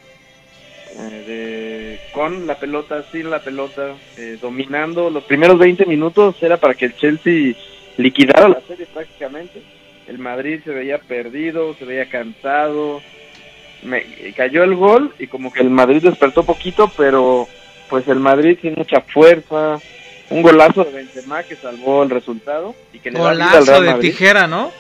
[0.97, 5.11] eh, de- con la pelota, sin la pelota, eh, dominando.
[5.11, 7.55] Los primeros 20 minutos era para que el Chelsea
[7.97, 9.63] liquidara la serie prácticamente.
[10.09, 13.01] El Madrid se veía perdido, se veía cansado.
[13.83, 17.49] Me, cayó el gol y como que el Madrid despertó poquito, pero
[17.89, 19.79] pues el Madrid sin mucha fuerza,
[20.31, 23.71] un golazo de Benzema que salvó el resultado y que le da vida al Golazo
[23.71, 24.11] Real de Madrid.
[24.11, 24.71] tijera, ¿no?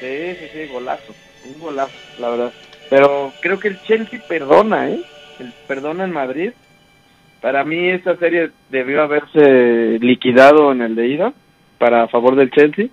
[0.00, 2.52] Sí, sí, sí, golazo, un golazo, la verdad.
[2.88, 5.00] Pero creo que el Chelsea perdona, ¿eh?
[5.38, 6.52] El perdona en Madrid
[7.40, 11.32] Para mí esta serie debió haberse liquidado en el de ida
[11.78, 12.86] para favor del Chelsea.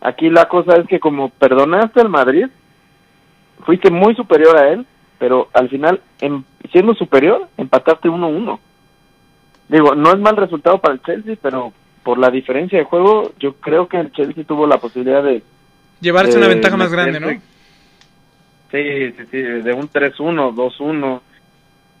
[0.00, 2.46] Aquí la cosa es que como perdonaste al Madrid,
[3.64, 4.86] fuiste muy superior a él,
[5.18, 8.58] pero al final, em, siendo superior, empataste 1-1.
[9.68, 13.54] Digo, no es mal resultado para el Chelsea, pero por la diferencia de juego, yo
[13.54, 15.42] creo que el Chelsea tuvo la posibilidad de...
[16.00, 17.30] Llevarse una ventaja más grande, ¿no?
[18.70, 21.20] Sí, sí, sí, de un 3-1, 2-1,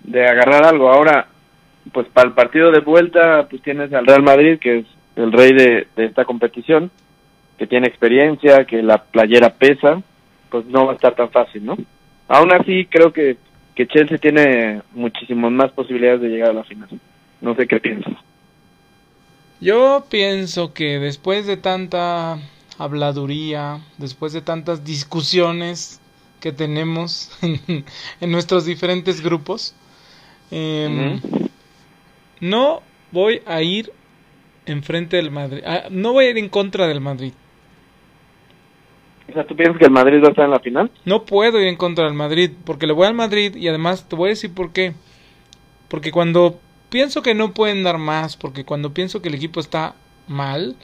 [0.02, 0.90] de agarrar algo.
[0.90, 1.28] Ahora,
[1.92, 4.86] pues para el partido de vuelta, pues tienes al Real Madrid, que es
[5.16, 6.90] el rey de, de esta competición,
[7.56, 10.02] que tiene experiencia, que la playera pesa,
[10.54, 11.76] pues no va a estar tan fácil, ¿no?
[12.28, 13.36] Aún así, creo que,
[13.74, 16.88] que Chelsea tiene muchísimas más posibilidades de llegar a la final.
[17.40, 18.14] No sé qué piensas.
[19.60, 22.38] Yo pienso que después de tanta
[22.78, 26.00] habladuría, después de tantas discusiones
[26.38, 27.84] que tenemos en,
[28.20, 29.74] en nuestros diferentes grupos,
[30.52, 31.48] Ujú.
[32.38, 33.92] no voy a ir
[34.66, 37.32] enfrente del Madrid, ah, no voy a ir en contra del Madrid.
[39.28, 40.90] O sea, ¿tú piensas que el Madrid va a estar en la final?
[41.04, 44.16] No puedo ir en contra del Madrid, porque le voy al Madrid y además te
[44.16, 44.94] voy a decir por qué.
[45.88, 46.60] Porque cuando
[46.90, 49.94] pienso que no pueden dar más, porque cuando pienso que el equipo está
[50.28, 50.76] mal,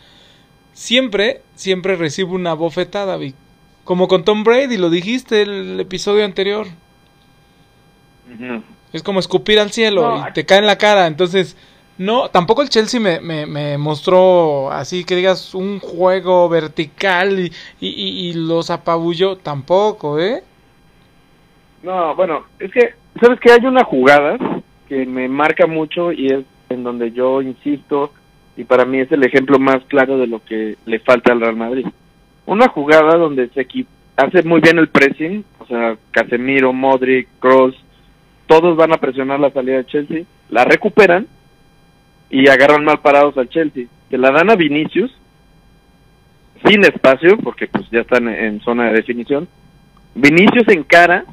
[0.72, 3.34] siempre, siempre recibo una bofetada, Vic.
[3.84, 6.66] Como con Tom Brady, lo dijiste el episodio anterior.
[8.92, 11.06] Es como escupir al cielo No, y te cae en la cara.
[11.06, 11.56] Entonces,
[12.00, 17.52] no, tampoco el Chelsea me, me, me mostró así que digas un juego vertical y,
[17.78, 19.36] y, los apabulló.
[19.36, 20.42] Tampoco, ¿eh?
[21.82, 24.38] No, bueno, es que, ¿sabes que Hay una jugada
[24.88, 28.14] que me marca mucho y es en donde yo insisto
[28.56, 31.56] y para mí es el ejemplo más claro de lo que le falta al Real
[31.56, 31.86] Madrid.
[32.46, 33.68] Una jugada donde se
[34.16, 37.74] hace muy bien el pressing, o sea, Casemiro, Modric, Kroos,
[38.46, 41.26] todos van a presionar la salida de Chelsea, la recuperan
[42.30, 43.86] y agarran mal parados al Chelsea.
[44.08, 45.10] Se la dan a Vinicius
[46.64, 49.48] sin espacio, porque pues ya están en zona de definición.
[50.14, 51.24] Vinicius encara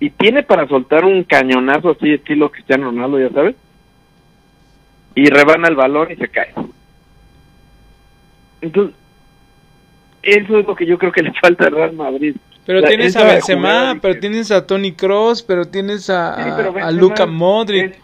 [0.00, 3.56] y tiene para soltar un cañonazo así estilo Cristiano Ronaldo, ya sabes.
[5.14, 6.52] Y rebana el balón y se cae.
[8.60, 8.94] Entonces,
[10.22, 12.36] eso es lo que yo creo que le falta al Real Madrid.
[12.64, 16.70] Pero tienes a Benzema, pero tienes a Tony Cross, pero tienes a, Sí, pero a-
[16.70, 17.94] a Benzema Luka Modric.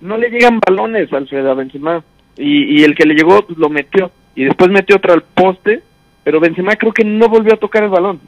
[0.00, 2.02] No le llegan balones, Alfredo, a Benzema.
[2.36, 4.10] Y, y el que le llegó, pues lo metió.
[4.34, 5.82] Y después metió otro al poste,
[6.24, 8.20] pero Benzema creo que no volvió a tocar el balón.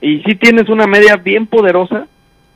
[0.00, 2.06] Y sí tienes una media bien poderosa,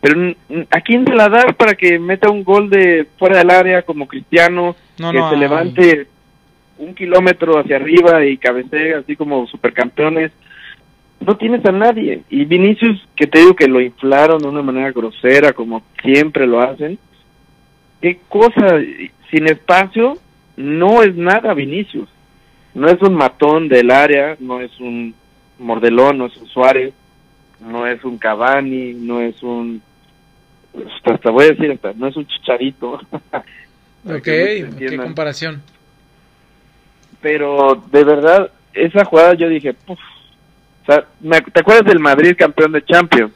[0.01, 0.35] pero
[0.71, 4.07] ¿a quién se la das para que meta un gol de fuera del área como
[4.07, 4.77] Cristiano?
[4.99, 5.41] No, que no se hay.
[5.41, 6.07] levante
[6.79, 10.33] un kilómetro hacia arriba y cabecee así como supercampeones.
[11.27, 12.23] No tienes a nadie.
[12.31, 16.61] Y Vinicius, que te digo que lo inflaron de una manera grosera, como siempre lo
[16.61, 16.99] hacen.
[18.01, 18.79] ¿Qué cosa?
[19.31, 20.19] Sin espacio,
[20.57, 22.09] no es nada Vinicius.
[22.75, 25.15] No es un matón del área, no es un
[25.59, 26.93] mordelón, no es un Suárez,
[27.61, 29.81] no es un Cavani, no es un...
[30.97, 33.01] Hasta, hasta voy a decir, hasta, no es un chicharito.
[34.05, 35.63] Ok, qué comparación.
[37.21, 40.01] pero de verdad, esa jugada yo dije, "Puf".
[40.83, 43.33] O sea, me- ¿te acuerdas del Madrid campeón de Champions?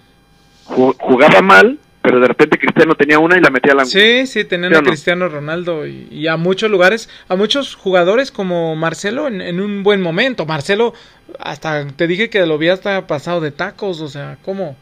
[0.66, 4.26] Ju- Jugaba mal, pero de repente Cristiano tenía una y la metía a la Sí,
[4.26, 4.88] sí, tenían ¿Sí a no?
[4.88, 9.82] Cristiano Ronaldo y, y a muchos lugares, a muchos jugadores como Marcelo en, en un
[9.82, 10.44] buen momento.
[10.46, 10.92] Marcelo,
[11.38, 14.76] hasta te dije que lo había hasta pasado de tacos, o sea, ¿cómo?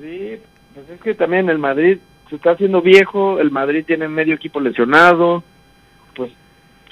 [0.00, 0.38] Sí,
[0.74, 1.98] pues es que también el Madrid
[2.30, 5.44] se está haciendo viejo, el Madrid tiene medio equipo lesionado,
[6.16, 6.32] pues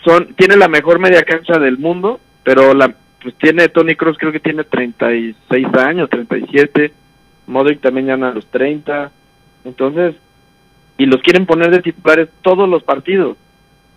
[0.05, 4.33] son tiene la mejor media cancha del mundo, pero la pues tiene Tony Kroos creo
[4.33, 6.93] que tiene 36 años, 37,
[7.47, 9.11] Modric también ya anda a los 30,
[9.65, 10.15] entonces
[10.99, 13.37] y los quieren poner de titulares todos los partidos.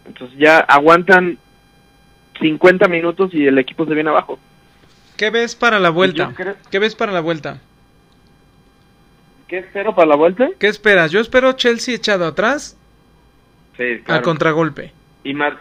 [0.07, 1.37] Entonces ya aguantan
[2.39, 4.39] 50 minutos y el equipo se viene abajo.
[5.17, 6.31] ¿Qué ves para la vuelta?
[6.35, 7.59] creo- ¿Qué ves para la vuelta?
[9.47, 10.49] ¿Qué espero para la vuelta?
[10.59, 11.11] ¿Qué esperas?
[11.11, 12.75] Yo espero Chelsea echado atrás
[13.77, 14.91] Sí, a contragolpe.
[15.23, 15.57] y, Ma-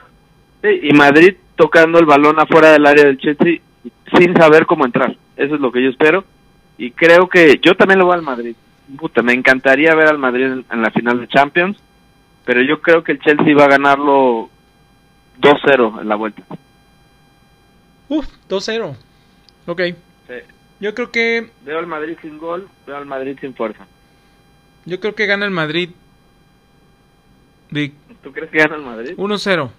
[0.63, 3.61] sí, y Madrid tocando el balón afuera del área del Chelsea
[4.17, 5.17] sin saber cómo entrar.
[5.37, 6.25] Eso es lo que yo espero.
[6.79, 8.55] Y creo que yo también lo voy al Madrid.
[8.99, 11.79] Puta, me encantaría ver al Madrid en, en la final de Champions,
[12.45, 14.51] pero yo creo que el Chelsea va a ganarlo
[15.41, 16.43] 2-0 en la vuelta.
[18.09, 18.95] Uf, 2-0.
[19.67, 19.81] Ok.
[20.81, 23.87] Yo creo que Veo al Madrid sin gol, veo al Madrid sin fuerza.
[24.85, 25.91] yo creo que gana el Madrid.
[27.71, 29.15] Vic, ¿Tú crees que gana el Madrid?
[29.17, 29.71] 1-0.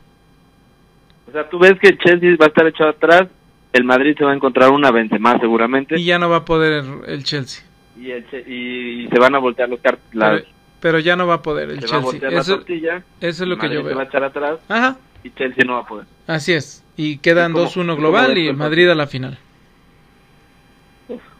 [1.27, 3.27] O sea, tú ves que el Chelsea va a estar echado atrás,
[3.73, 6.83] el Madrid se va a encontrar una Benzema seguramente Y ya no va a poder
[7.07, 7.65] el Chelsea.
[7.99, 10.45] y, el Che- y, y se van a voltear los car- las Pero,
[10.81, 12.01] pero ya no va a poder el Se va a Chelsea.
[12.11, 13.03] voltear la Eso, tortilla.
[13.21, 14.07] eso es lo que Madrid yo se va a veo.
[14.09, 16.05] echar atrás Ajá, y Chelsea no va a poder.
[16.27, 16.83] así es.
[16.97, 19.37] Y quedan ¿Y cómo- 2-1 cómo global y Madrid a la final.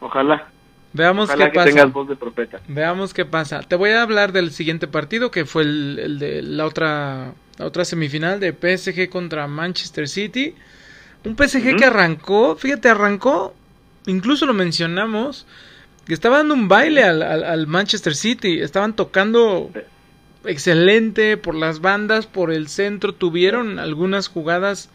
[0.00, 0.48] Ojalá.
[0.92, 1.68] Veamos Ojalá qué que pasa.
[1.70, 2.60] tengas voz de profeta.
[2.68, 3.60] Veamos qué pasa.
[3.62, 7.66] Te voy a hablar del siguiente partido que fue el, el de la otra, la
[7.66, 10.54] otra semifinal de PSG contra Manchester City.
[11.24, 11.76] Un PSG Ujú.
[11.76, 13.54] que arrancó, fíjate, arrancó,
[14.06, 15.46] incluso lo mencionamos,
[16.06, 18.60] que estaba dando un baile al, al- al Manchester City.
[18.60, 19.70] Estaban tocando
[20.44, 23.12] excelente por las bandas, por el centro.
[23.14, 24.88] Tuvieron algunas jugadas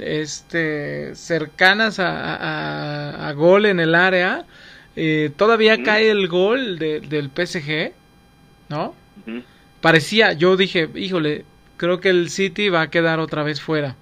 [0.00, 4.44] este, cercanas a, a- a gol en el área.
[4.96, 7.92] Eh, todavía cae el gol de- del PSG,
[8.68, 8.94] ¿no?
[9.26, 9.42] Ujú.
[9.80, 11.44] Parecía, yo dije, híjole,
[11.78, 13.96] creo que el City va a quedar otra vez fuera.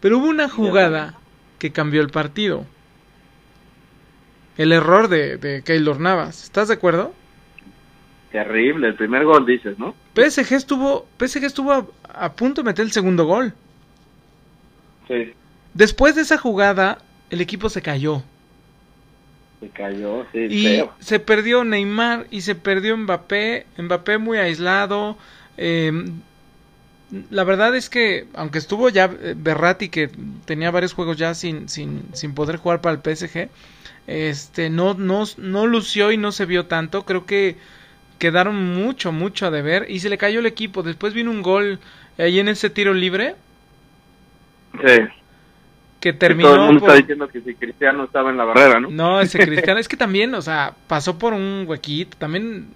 [0.00, 1.22] Pero hubo una jugada
[1.58, 2.70] que cambió el partido.
[4.56, 6.44] El error de, de Keylor Navas.
[6.44, 7.18] ¿Estás de acuerdo?
[8.30, 9.96] Terrible, el primer gol dices, ¿no?
[10.14, 13.54] PSG estuvo, PSG estuvo a, a punto de meter el segundo gol.
[15.08, 15.36] Sí,
[15.74, 18.24] Después de esa jugada, el equipo se cayó.
[19.60, 20.98] se cayó, sí, Y feo.
[20.98, 23.66] se perdió Neymar y se perdió Mbappé.
[23.78, 25.16] Mbappé muy aislado.
[25.56, 25.92] eh,
[27.30, 30.10] la verdad es que, aunque estuvo ya eh, Berratti, que
[30.46, 33.48] tenía varios juegos ya sin, sin, sin poder jugar para el PSG,
[34.06, 37.04] este, no, no, no lució y no se vio tanto.
[37.04, 37.56] Creo que
[38.18, 39.86] quedaron mucho, mucho a deber.
[39.90, 40.82] Y se le cayó el equipo.
[40.82, 41.78] Después vino un gol
[42.18, 43.34] ahí en ese tiro libre
[44.80, 44.80] Sí.
[44.80, 45.10] que
[46.00, 46.48] Que terminó.
[46.48, 48.90] todo el mundo por- está diciendo que si Cristiano estaba en la barrera, ¿no?
[48.90, 52.68] No, ese Cristiano, es que también, o sea, pasó por un huequito, también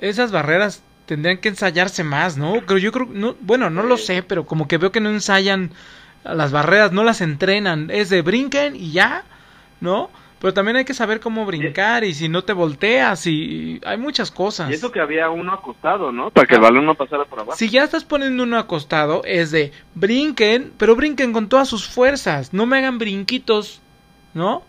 [0.00, 2.62] esas barreras tendrían que ensayarse más, ¿no?
[2.64, 5.72] Pero yo creo, no, bueno, no lo sé, pero como que veo que no ensayan
[6.22, 9.24] las barreras, no las entrenan, es de brinquen y ya,
[9.80, 10.08] ¿no?
[10.40, 14.30] Pero también hay que saber cómo brincar y si no te volteas y hay muchas
[14.30, 14.70] cosas.
[14.70, 16.30] Y eso que había uno acostado, ¿no?
[16.30, 17.58] Para que el balón no pasara por abajo.
[17.58, 22.52] Si ya estás poniendo uno acostado, es de brinquen, pero brinquen con todas sus fuerzas.
[22.52, 23.80] No me hagan brinquitos,
[24.32, 24.62] ¿no?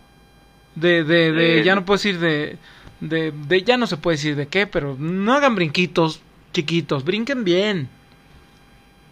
[0.74, 1.64] De, de, de, Sí.
[1.64, 2.58] ya no puedo decir de,
[3.00, 6.20] de, de, ya no se puede decir de qué, pero no hagan brinquitos
[6.52, 7.88] chiquitos, brinquen bien.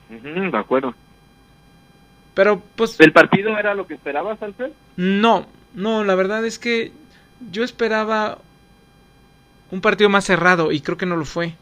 [0.09, 0.95] De acuerdo.
[2.34, 4.72] Pero pues ¿El partido era lo que esperabas, Alfred?
[4.97, 6.93] no, no, la verdad es que
[7.51, 8.38] yo esperaba
[9.70, 11.55] un partido más cerrado y creo que no lo fue.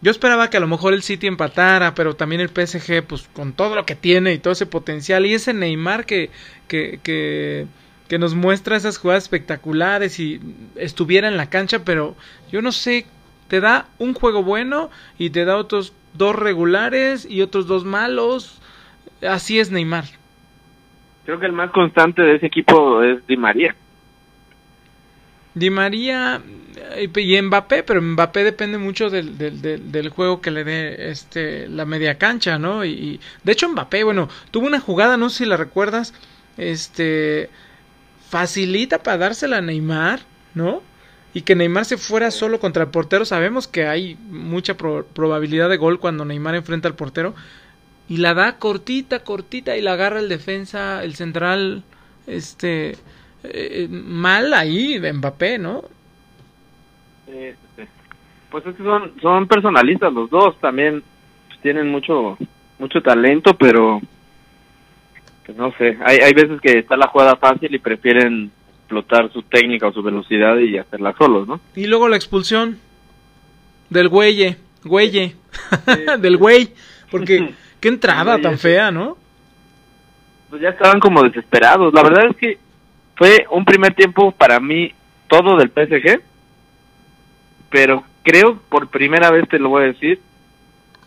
[0.00, 3.52] Yo esperaba que a lo mejor el City empatara, pero también el PSG, pues con
[3.52, 6.30] todo lo que tiene y todo ese potencial, y ese Neymar que,
[6.68, 7.66] que, que,
[8.06, 10.40] que nos muestra esas jugadas espectaculares y
[10.76, 12.14] estuviera en la cancha, pero
[12.52, 13.06] yo no sé,
[13.48, 18.60] te da un juego bueno y te da otros dos regulares y otros dos malos.
[19.26, 20.04] Así es Neymar.
[21.24, 23.74] Creo que el más constante de ese equipo es Di María.
[25.54, 26.40] Di María
[26.96, 31.10] eh, y Mbappé, pero Mbappé depende mucho del, del, del, del juego que le dé
[31.10, 32.84] este la media cancha, ¿no?
[32.84, 36.14] Y, y- de hecho Mbappé, bueno, tuvo una jugada, no sé si la recuerdas,
[36.56, 37.50] este
[38.30, 40.20] facilita para dársela a Neymar,
[40.54, 40.82] ¿no?
[41.34, 45.68] Y que Neymar se fuera solo contra el portero, sabemos que hay mucha pro- probabilidad
[45.68, 47.34] de gol cuando Neymar enfrenta al portero
[48.08, 51.84] y la da cortita, cortita y la agarra el defensa, el central,
[52.26, 52.96] este
[53.44, 55.84] eh, mal ahí de Mbappé, ¿no?
[57.26, 57.82] Sí, sí.
[58.50, 61.02] Pues es que son, son personalistas los dos, también
[61.62, 62.38] tienen mucho
[62.78, 64.00] mucho talento, pero
[65.44, 68.50] pues, no sé, hay, hay veces que está la jugada fácil y prefieren
[68.88, 71.60] explotar su técnica o su velocidad y hacerla solos, ¿no?
[71.76, 72.78] Y luego la expulsión
[73.90, 75.36] del güeye, güeye,
[76.20, 76.70] del güey,
[77.10, 79.18] porque qué entrada tan fea, ¿no?
[80.48, 81.92] Pues ya estaban como desesperados.
[81.92, 82.58] La verdad es que
[83.16, 84.94] fue un primer tiempo para mí
[85.26, 86.22] todo del PSG,
[87.68, 90.18] pero creo por primera vez te lo voy a decir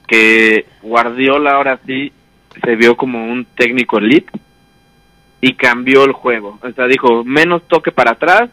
[0.07, 2.11] que Guardiola ahora sí
[2.63, 4.32] se vio como un técnico elite
[5.41, 6.59] y cambió el juego.
[6.61, 8.49] O sea, dijo, menos toque para atrás,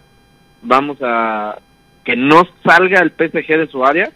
[0.63, 1.59] vamos a
[2.05, 4.11] que no salga el PSG de su área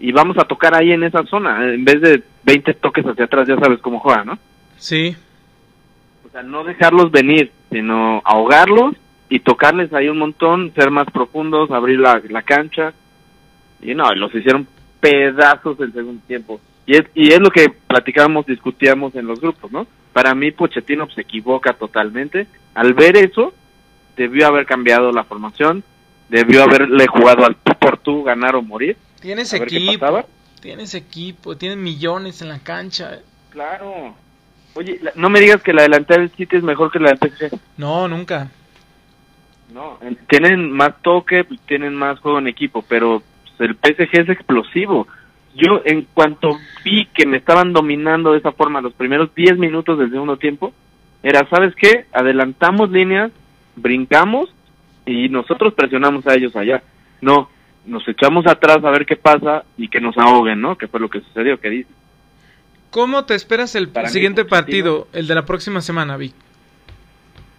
[0.00, 3.46] y vamos a tocar ahí en esa zona, en vez de 20 toques hacia atrás,
[3.46, 4.38] ya sabes cómo juega, ¿no?
[4.78, 5.14] Sí,
[6.26, 8.96] O sea, no dejarlos venir, sino ahogarlos
[9.28, 12.92] y tocarles ahí un montón, ser más profundos, abrir la, la cancha.
[13.80, 14.66] Y no, los hicieron
[15.00, 16.60] pedazos el segundo tiempo.
[16.86, 19.86] Y es, y es lo que platicábamos, discutíamos en los grupos, ¿no?
[20.12, 22.46] Para mí Pochettino se equivoca totalmente.
[22.74, 23.52] Al ver eso,
[24.16, 25.84] debió haber cambiado la formación,
[26.28, 28.96] debió haberle jugado al tú por tú, ganar o morir.
[29.20, 30.24] tienes equipo,
[30.60, 33.18] tienes equipo, tienes millones en la cancha.
[33.50, 34.14] Claro.
[34.74, 37.18] Oye, la- no me digas que la delantera del City es mejor que la del
[37.18, 37.58] PSG.
[37.76, 38.48] No, nunca.
[39.72, 43.22] No, en- tienen más toque, tienen más juego en equipo, pero
[43.58, 45.06] el PSG es explosivo.
[45.54, 49.98] Yo en cuanto vi que me estaban dominando de esa forma los primeros 10 minutos
[49.98, 50.72] del segundo tiempo,
[51.22, 52.06] era, ¿sabes qué?
[52.12, 53.32] Adelantamos líneas,
[53.76, 54.54] brincamos
[55.06, 56.82] y nosotros presionamos a ellos allá.
[57.20, 57.50] No,
[57.84, 60.76] nos echamos atrás a ver qué pasa y que nos ahoguen, ¿no?
[60.78, 61.90] Que fue lo que sucedió, que dice.
[62.90, 66.34] ¿Cómo te esperas el Para siguiente partido, el de la próxima semana, Vic?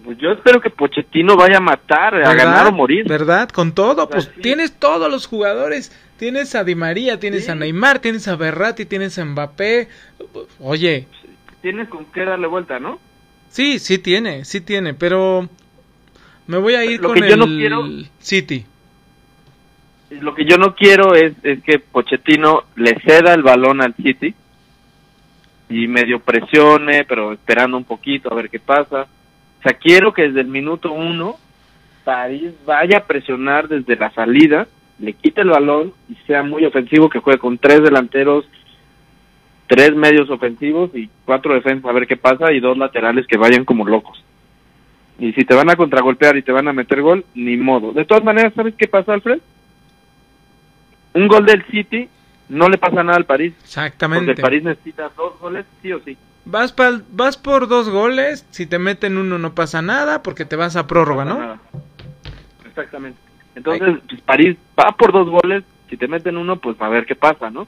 [0.04, 3.08] Pues yo espero que Pochettino vaya a matar, a ganar o morir.
[3.08, 3.50] ¿Verdad?
[3.50, 4.42] Con todo, O sea, pues sí.
[4.42, 5.92] tienes todos los jugadores.
[6.22, 7.52] Tienes a Di María, tienes Sí.
[7.52, 9.88] a Neymar, tienes a Berratti, tienes a Mbappé.
[10.60, 11.08] Oye,
[11.64, 13.00] Tienes con qué darle vuelta, ¿no?
[13.50, 15.50] sí, sí tiene, sí tiene, pero
[16.46, 17.88] me voy a ir Lo con que yo el no quiero-
[18.20, 18.64] City.
[20.12, 24.36] Lo que yo no quiero es, es que Pochettino le ceda el balón al City
[25.70, 29.08] y medio presione, pero esperando un poquito a ver qué pasa.
[29.60, 31.38] O sea, quiero que desde el minuto uno
[32.04, 34.68] París vaya a presionar desde la salida,
[35.02, 38.46] le quite el balón y sea muy ofensivo, que juegue con tres delanteros,
[39.68, 43.66] tres medios ofensivos y cuatro defensas a ver qué pasa y dos laterales que vayan
[43.66, 44.24] como locos.
[45.20, 47.92] Y si te van a contragolpear y te van a meter gol, ni modo.
[47.92, 49.40] De todas maneras, ¿sabes qué pasa, Alfred?
[51.14, 52.08] Un gol del City
[52.50, 53.54] no le pasa nada al París.
[53.54, 54.32] Porque Exactamente.
[54.32, 56.18] el París necesita dos goles, sí o sí.
[56.46, 56.76] Vas,
[57.12, 60.88] vas por dos goles, si te meten uno no pasa nada porque te vas a
[60.88, 61.40] prórroga, ¿no?
[61.40, 61.60] nada.
[62.66, 63.31] Exactamente.
[63.56, 67.16] Entonces, pues, París va por dos goles, si te meten uno, pues a ver qué
[67.16, 67.68] pasa, ¿no?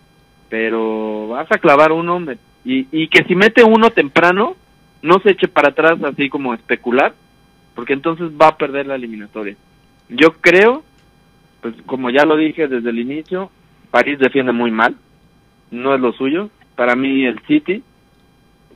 [0.50, 2.22] Pero vas a clavar uno
[2.64, 4.56] y, y que si mete uno temprano,
[5.02, 7.14] no se eche para atrás así como especular,
[7.76, 9.56] porque entonces va a perder la eliminatoria.
[10.10, 10.84] Yo creo,
[11.62, 13.52] pues como ya lo dije desde el inicio,
[13.92, 14.96] París defiende muy mal,
[15.72, 16.50] no es lo suyo.
[16.76, 17.84] Para mí el City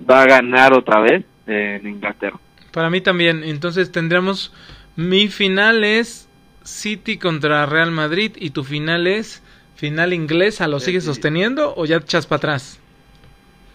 [0.09, 2.37] va a ganar otra vez en Inglaterra.
[2.71, 3.43] Para mí también.
[3.43, 4.53] Entonces tendremos
[4.95, 6.26] mi final es
[6.67, 9.41] City contra Real Madrid y tu final es
[9.75, 10.67] final inglesa.
[10.67, 11.07] ¿Lo Sí, sigues sí.
[11.07, 12.79] sosteniendo o ya te echas para atrás?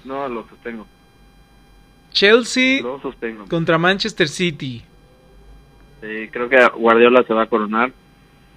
[0.04, 0.86] No, lo sostengo.
[2.12, 3.46] Chelsea Lo sostengo.
[3.48, 4.82] contra Manchester City.
[6.02, 7.92] Eh, creo que Guardiola se va a coronar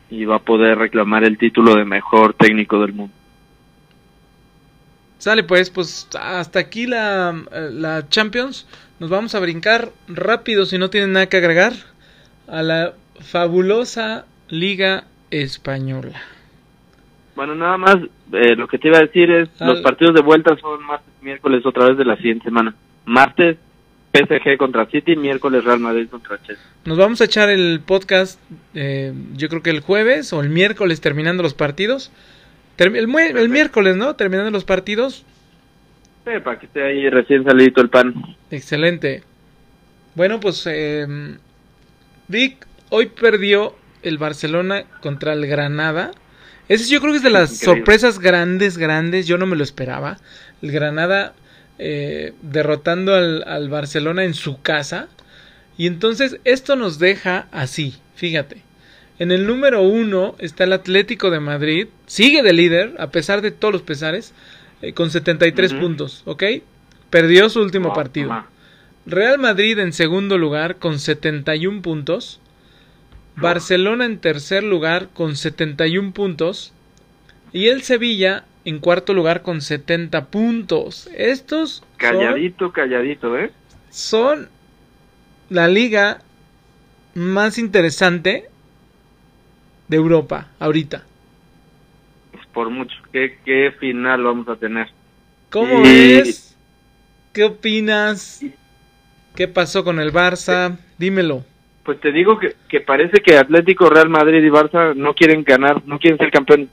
[0.10, 3.14] y va a poder reclamar el título de mejor técnico del mundo.
[5.20, 7.34] Sale pues, pues hasta aquí la,
[7.72, 8.68] la Champions.
[9.00, 11.74] Nos vamos a brincar rápido si no tienen nada que agregar
[12.48, 16.22] a la fabulosa Liga Española.
[17.36, 17.98] Bueno, nada más,
[18.34, 21.12] eh, lo que te iba a decir es, Al- los partidos de vuelta son martes
[21.22, 22.74] miércoles otra vez de la siguiente semana.
[23.06, 23.58] Martes,
[24.14, 26.64] PSG contra City, miércoles Real Madrid contra Chelsea.
[26.86, 28.40] Nos vamos a echar el podcast,
[28.74, 32.12] eh, yo creo que el jueves o el miércoles terminando los partidos.
[32.78, 34.16] Termi- el, miércoles, ¿no?
[34.16, 35.26] Terminando los partidos.
[36.26, 38.14] Sí, para que esté ahí recién salido el pan.
[38.52, 39.24] Excelente.
[40.16, 41.36] Bueno, pues eh,
[42.30, 46.12] Vic, hoy perdió el Barcelona contra el Granada.
[46.68, 47.78] Ese yo creo que es de las Increíble.
[47.80, 49.28] sorpresas grandes, grandes.
[49.28, 50.18] Yo no me lo esperaba.
[50.62, 51.34] El Granada
[51.78, 55.08] eh, derrotando al, al Barcelona en su casa.
[55.78, 58.62] Y entonces esto nos deja así, fíjate.
[59.20, 61.88] En el número uno está el Atlético de Madrid.
[62.06, 64.34] Sigue de líder, a pesar de todos los pesares,
[64.82, 65.82] eh, con 73 Ujú.
[65.82, 66.44] puntos, ¿ok?
[67.10, 68.30] Perdió su último Wow, partido.
[68.30, 68.50] mamá.
[69.06, 72.40] Real Madrid en segundo lugar con 71 puntos.
[73.36, 76.74] Barcelona en tercer lugar con 71 puntos.
[77.52, 81.10] Y el Sevilla en cuarto lugar con 70 puntos.
[81.16, 83.52] Estos son, Calladito, calladito, ¿eh?
[83.90, 84.50] son
[85.50, 86.22] la liga
[87.14, 88.50] más interesante
[89.88, 91.04] de Europa ahorita.
[92.32, 92.96] Pues por mucho.
[93.14, 94.88] ¿Qué, qué final vamos a tener?
[95.50, 96.58] ¿Cómo ves?
[97.32, 98.42] ¿Qué opinas?
[99.36, 100.78] ¿Qué pasó con el Barça?
[100.98, 101.46] Dímelo.
[101.86, 105.82] Pues te digo que, que parece que Atlético, Real Madrid y Barça no quieren ganar,
[105.86, 106.68] no quieren ser campeón.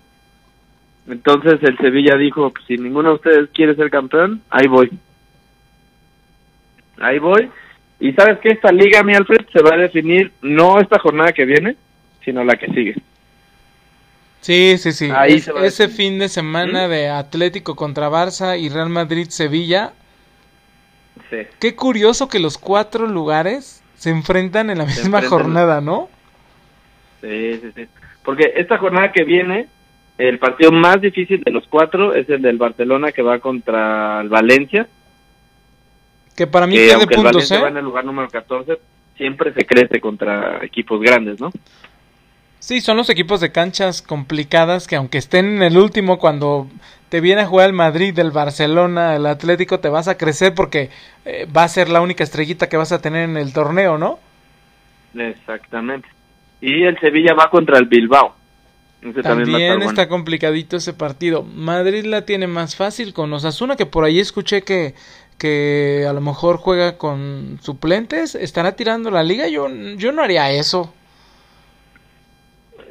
[1.07, 4.91] Entonces el Sevilla dijo, pues, si ninguno de ustedes quiere ser campeón, ahí voy.
[6.99, 7.51] Ahí voy.
[8.01, 11.45] Y sabes que esta liga, mi Alfred, se va a definir no esta jornada que
[11.45, 11.77] viene,
[12.25, 12.95] sino la que sigue.
[14.41, 15.11] Sí, sí, sí.
[15.15, 16.91] Ahí Es- ese fin de semana ¿Mm?
[16.91, 19.93] de Atlético contra Barça y Real Madrid-Sevilla.
[21.31, 21.39] Sí.
[21.61, 26.09] Qué curioso que los cuatro lugares se enfrentan en la misma jornada, ¿no?
[27.21, 27.89] Sí, sí, sí.
[28.25, 29.69] Porque esta jornada que viene,
[30.19, 34.29] el partido más difícil de los cuatro es el del Barcelona que va contra el
[34.29, 34.89] Valencia.
[36.35, 37.71] Que para mí que pierde aunque el puntos, Valencia va ¿eh?
[37.71, 38.73] en el lugar número 14,
[39.17, 41.53] siempre se crece contra equipos grandes, ¿no?
[42.59, 46.67] Sí, son los equipos de canchas complicadas que aunque estén en el último cuando
[47.13, 50.89] te viene a jugar el Madrid, el Barcelona, el Atlético, te vas a crecer porque
[51.27, 54.19] eh, va a ser la única estrellita que vas a tener en el torneo, ¿no?
[55.15, 56.09] Exactamente.
[56.63, 58.35] Y el Sevilla va contra el Bilbao.
[59.03, 59.91] Ese También, bueno.
[59.91, 61.43] está complicadito ese partido.
[61.43, 64.95] Madrid la tiene más fácil con Osasuna, que por ahí escuché que,
[65.37, 68.35] que a lo mejor juega con suplentes.
[68.35, 69.49] ¿Estará tirando la liga?
[69.49, 70.95] Yo, yo no haría eso.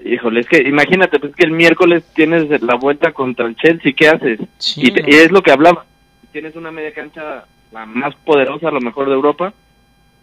[0.03, 4.07] Híjole, es que imagínate, pues que el miércoles tienes la vuelta contra el Chelsea, ¿qué
[4.09, 4.39] haces?
[4.57, 5.85] Sí, y, te- y es lo que hablaba.
[6.31, 9.53] Tienes una media cancha la más poderosa, a lo mejor de Europa,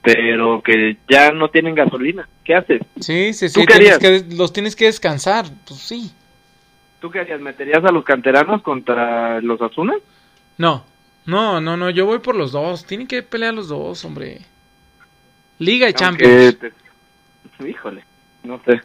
[0.03, 2.29] pero que ya no tienen gasolina.
[2.45, 2.81] ¿Qué haces?
[3.01, 3.66] Sí, sí, ¿Tú sí.
[3.66, 5.47] qué tienes que- los tienes que descansar.
[5.66, 6.11] Pues sí.
[7.01, 7.41] ¿Tú qué harías?
[7.41, 9.99] ¿Meterías a los canteranos contra los Azunas?
[10.57, 10.85] No,
[11.26, 11.91] no, no, no.
[11.91, 12.85] Yo voy por los dos.
[12.85, 14.41] Tienen que pelear los dos, hombre.
[15.61, 16.57] Liga y Champions.
[17.64, 18.03] Híjole,
[18.45, 18.81] no sé.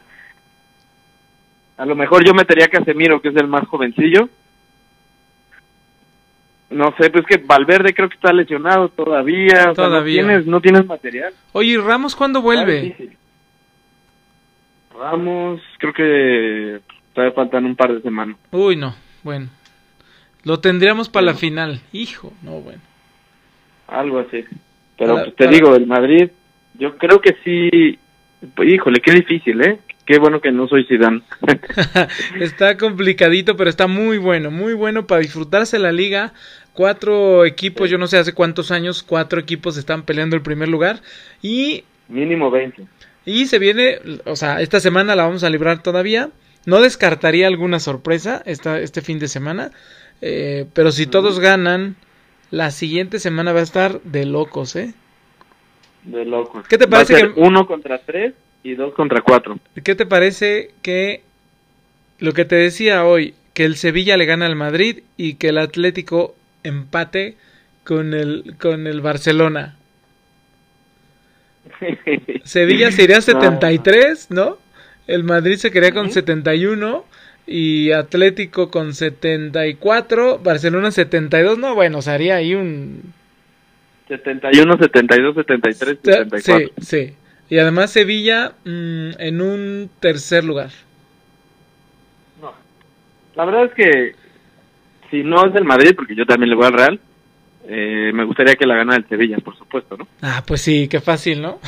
[1.76, 4.28] A lo mejor yo metería a Casemiro, que es el más jovencillo.
[6.70, 9.70] No sé, pues que Valverde creo que está lesionado todavía.
[9.70, 10.22] o sea, Todavía.
[10.22, 11.32] no, tienes, no tienes material.
[11.52, 13.16] Oye, ¿y Ramos cuándo vuelve?
[14.96, 16.80] Ramos, creo que
[17.12, 18.36] todavía faltan un par de semanas.
[18.52, 18.94] Uy, no.
[19.22, 19.48] Bueno.
[20.44, 21.80] Lo tendríamos para la final.
[21.92, 22.80] Hijo, no, bueno.
[23.88, 24.44] Algo así.
[24.98, 26.30] Pero Para- pues, te para- digo, el Madrid,
[26.78, 27.98] yo creo que sí.
[28.54, 29.78] Pues, híjole, qué difícil, ¿eh?
[30.06, 31.22] Qué bueno que no soy Zidane.
[32.40, 36.32] está complicadito, pero está muy bueno, muy bueno para disfrutarse la liga.
[36.72, 41.00] Cuatro equipos, yo no sé hace cuántos años, cuatro equipos están peleando el primer lugar.
[41.40, 42.84] Y, Mínimo 20.
[43.24, 46.30] y se viene, o sea, esta semana la vamos a librar todavía.
[46.66, 49.70] No descartaría alguna sorpresa esta, este fin de semana.
[50.20, 51.96] eh, pero si todos ganan,
[52.50, 54.94] la siguiente semana va a estar de locos, ¿eh?
[56.04, 56.66] De locos.
[56.68, 59.58] ¿Qué te Va a parece ser que- uno contra tres y dos contra cuatro?
[59.82, 61.22] ¿Qué te parece que
[62.18, 65.58] lo que te decía hoy, que el Sevilla le gana al Madrid y que el
[65.58, 67.36] Atlético empate
[67.84, 69.76] con el con el Barcelona?
[72.44, 74.58] Sevilla se iría a 73, ¿no?
[75.06, 76.14] El Madrid se quedaría con Ujú.
[76.14, 77.04] 71
[77.46, 83.12] y Atlético con 74, Barcelona 72, no, bueno, se haría ahí un
[84.18, 86.74] 71, 72, 73, 74.
[86.78, 87.14] Sí, sí.
[87.50, 90.70] Y además Sevilla mm, en un tercer lugar.
[92.40, 92.52] No.
[93.34, 94.14] La verdad es que
[95.10, 97.00] si no es el Madrid, porque yo también le voy al Real,
[97.66, 100.08] eh, me gustaría que la gana el Sevilla, por supuesto, ¿no?
[100.22, 101.60] Ah, pues sí, qué fácil, ¿no?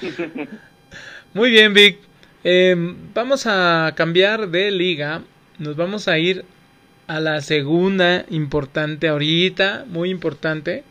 [1.34, 1.98] Muy bien, Vic.
[2.42, 2.74] Eh,
[3.14, 5.22] vamos a cambiar de liga.
[5.58, 6.44] Nos vamos a ir
[7.06, 10.84] a la segunda importante ahorita, muy importante.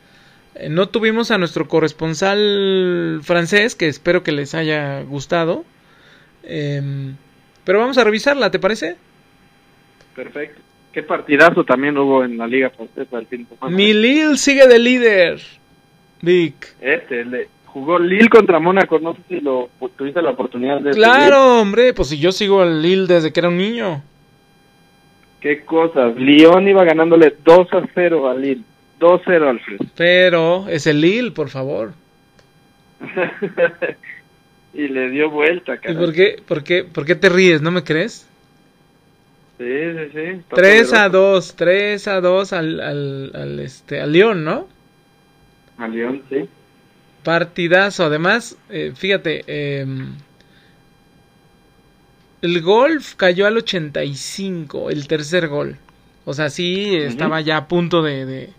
[0.68, 5.64] No tuvimos a nuestro corresponsal francés, que espero que les haya gustado.
[6.43, 7.16] Em,
[7.64, 8.97] pero vamos a revisarla, ¿te parece?
[10.16, 10.62] Perfecto.
[10.91, 13.76] Qué partidazo también hubo en la Liga Francesa el fin de semana.
[13.76, 15.39] Mi Lille sigue de líder.
[16.22, 16.76] Vic.
[16.82, 20.95] Este, jugó Lille contra Mónaco, no sé si lo tuviste la oportunidad de seguir.
[20.95, 24.01] Claro, hombre, pues si yo sigo al Lille desde que era un niño.
[25.39, 26.16] Qué cosas.
[26.16, 28.64] Lyon iba ganándole 2 a 0 a Lille.
[29.00, 29.80] 2-0, Alfred.
[29.95, 31.93] Pero es el Lille, por favor.
[34.74, 35.97] y le dio vuelta, ¿Y caray.
[35.97, 37.62] por qué, por qué, por qué te ríes?
[37.62, 38.26] ¿No me crees?
[39.58, 40.20] Sí, sí, sí.
[40.20, 41.18] está 3 a poderoso.
[41.34, 44.68] 2, 3 a 2 al, al, al, este, al León, ¿no?
[45.78, 46.47] A Lyon, sí.
[47.24, 48.06] Partidazo.
[48.06, 49.86] Además, eh, fíjate, eh,
[52.41, 55.76] el golf cayó al 85, el tercer gol.
[56.26, 58.50] O sea, sí, estaba ya a punto de, de-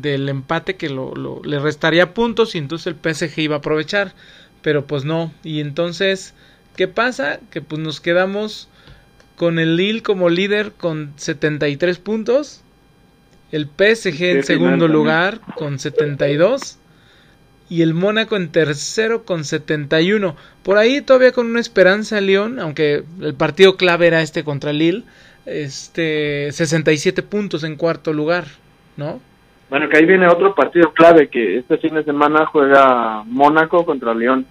[0.00, 4.14] del empate que lo, lo- le restaría puntos y entonces el PSG iba a aprovechar.
[4.62, 5.32] Pero pues no.
[5.44, 6.34] Y entonces,
[6.76, 7.38] ¿qué pasa?
[7.50, 8.68] Que pues nos quedamos
[9.36, 12.62] con el Lille como líder con 73 puntos.
[13.52, 16.78] El PSG en segundo lugar con 72
[17.70, 20.34] y el Mónaco en tercero con 71.
[20.62, 25.04] Por ahí todavía con una esperanza León, aunque el partido clave era este contra Lille,
[25.46, 28.46] este 67 puntos en cuarto lugar,
[28.96, 29.20] ¿no?
[29.70, 34.14] Bueno, que ahí viene otro partido clave que este fin de semana juega Mónaco contra
[34.14, 34.46] León.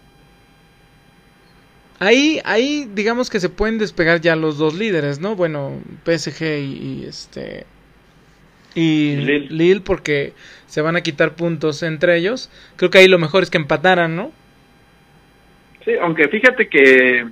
[1.99, 5.35] Ahí, ahí digamos que se pueden despegar ya los dos líderes, ¿no?
[5.35, 7.65] Bueno, PSG y, y este
[8.75, 9.47] y Lille.
[9.49, 10.33] Lille porque
[10.67, 12.51] se van a quitar puntos entre ellos.
[12.75, 14.31] Creo que ahí lo mejor es que empataran, ¿no?
[15.83, 17.25] Sí, aunque fíjate que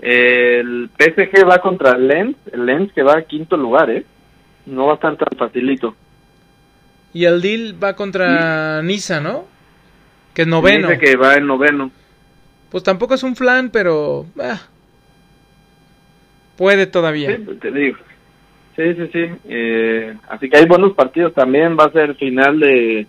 [0.00, 4.04] el PSG va contra el Lens, el Lens que va a quinto lugar, ¿eh?
[4.66, 5.96] No va a estar tan facilito.
[7.16, 9.46] Y el Lille va contra Niza, ¿no?
[10.34, 10.88] Que es noveno.
[10.88, 11.90] Dice que va en noveno.
[12.70, 14.60] Pues tampoco es un flan, pero ah,
[16.58, 17.34] puede todavía.
[17.34, 17.96] Sí, pues, te digo.
[18.76, 19.30] Sí, sí, sí.
[19.48, 21.74] Eh, así que hay buenos partidos también.
[21.74, 23.06] Va a ser final de,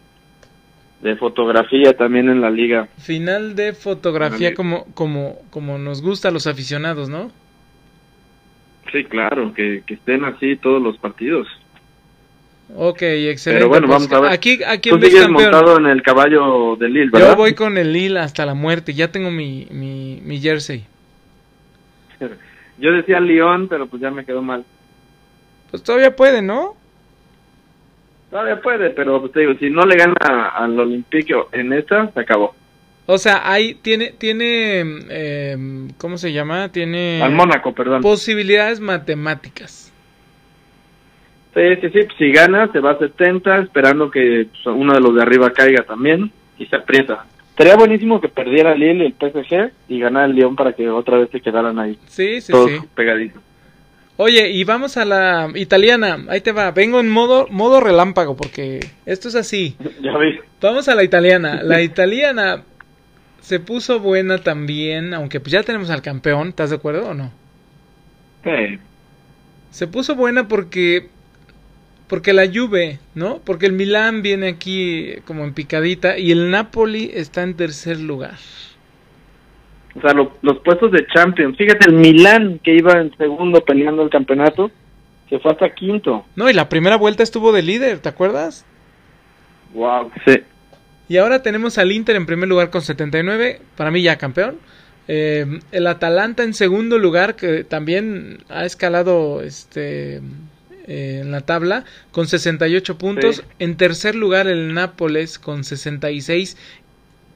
[1.01, 2.87] de fotografía también en la liga.
[2.99, 7.29] Final de fotografía como como como nos gusta a los aficionados, ¿no?
[8.89, 11.45] Sí, claro, que, que estén así todos los partidos.
[12.75, 13.59] Ok, excelente.
[13.61, 14.31] Pero bueno, Pues, vamos a ver.
[14.31, 17.29] Aquí, aquí Tú sigues montado en el caballo de Lille, ¿verdad?
[17.31, 18.93] Yo voy con el Lille hasta la muerte.
[18.93, 20.85] Ya tengo mi, mi, mi jersey.
[22.79, 24.63] Yo decía León, pero pues ya me quedó mal.
[25.71, 26.75] Pues todavía puede, ¿no?
[28.29, 32.19] Todavía puede, pero pues te digo, si no le gana al Olympique en esta, se
[32.19, 32.53] acabó.
[33.05, 35.57] O sea, ahí tiene, tiene, eh,
[35.97, 36.69] ¿cómo se llama?
[36.69, 38.01] Tiene Al Mónaco, perdón.
[38.01, 39.86] posibilidades matemáticas.
[41.57, 45.15] Sí, sí, sí, si gana se va a 70, esperando que pues, uno de los
[45.15, 47.25] de arriba caiga también y se aprieta.
[47.57, 50.87] Sería buenísimo que perdiera el Lille y el PSG y ganara el León para que
[50.87, 52.77] otra vez se quedaran ahí, Sí, sí, todos sí.
[52.93, 53.41] pegaditos.
[54.17, 56.19] Oye, y vamos a la italiana.
[56.29, 56.69] Ahí te va.
[56.71, 59.75] Vengo en modo, modo relámpago porque esto es así.
[60.01, 60.39] Ya vi.
[60.61, 61.61] Vamos a la italiana.
[61.63, 62.63] La italiana
[63.41, 66.49] se puso buena también, aunque pues ya tenemos al campeón.
[66.49, 67.31] ¿Estás de acuerdo o no?
[68.43, 68.77] Sí.
[69.71, 71.09] Se puso buena porque
[72.07, 73.39] porque la Juve, ¿no?
[73.43, 78.35] Porque el Milán viene aquí como en picadita y el Napoli está en tercer lugar.
[79.95, 81.57] O sea, lo- los puestos de Champions.
[81.57, 84.71] Fíjate, el Milán, que iba en segundo peleando el campeonato,
[85.29, 86.25] se fue hasta quinto.
[86.35, 88.63] No, y la primera vuelta estuvo de líder, ¿te acuerdas?
[89.73, 90.11] Wow.
[90.25, 90.39] Sí.
[91.09, 94.57] Y ahora tenemos al Inter en primer lugar con 79, para mí ya campeón.
[95.07, 100.21] Eh, el Atalanta en segundo lugar, que también ha escalado este
[100.87, 103.37] eh, en la tabla, con 68 puntos.
[103.37, 103.41] Sí.
[103.59, 106.55] En tercer lugar el Nápoles con 66.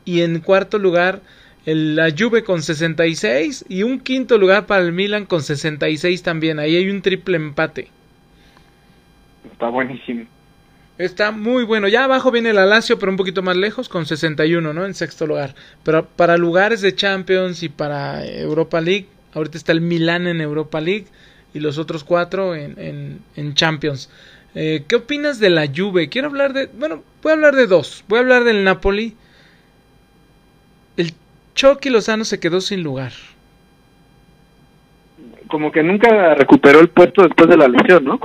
[0.06, 1.22] Y en cuarto lugar
[1.66, 3.66] el, la Juve con 66.
[3.68, 6.60] Y un quinto lugar para el Milan con 66 también.
[6.60, 7.90] Ahí hay un triple empate.
[9.52, 10.26] Está buenísimo.
[10.98, 11.88] Está muy bueno.
[11.88, 14.86] Ya abajo viene el Lazio, pero un poquito más lejos, con 61, ¿no?
[14.86, 15.56] En sexto lugar.
[15.84, 20.80] Pero para lugares de Champions y para Europa League, ahorita está el Milan en Europa
[20.80, 21.08] League
[21.54, 24.10] y los otros cuatro en, en, en Champions.
[24.56, 26.10] Eh, ¿Qué opinas de la Juve?
[26.10, 26.68] Quiero hablar de...
[26.68, 28.04] Bueno, voy a hablar de dos.
[28.08, 29.16] Voy a hablar del Napoli.
[30.98, 31.14] El
[31.56, 33.14] Chucky Lozano se quedó sin lugar.
[35.48, 38.20] Como que nunca recuperó el puesto después de la lesión, ¿no?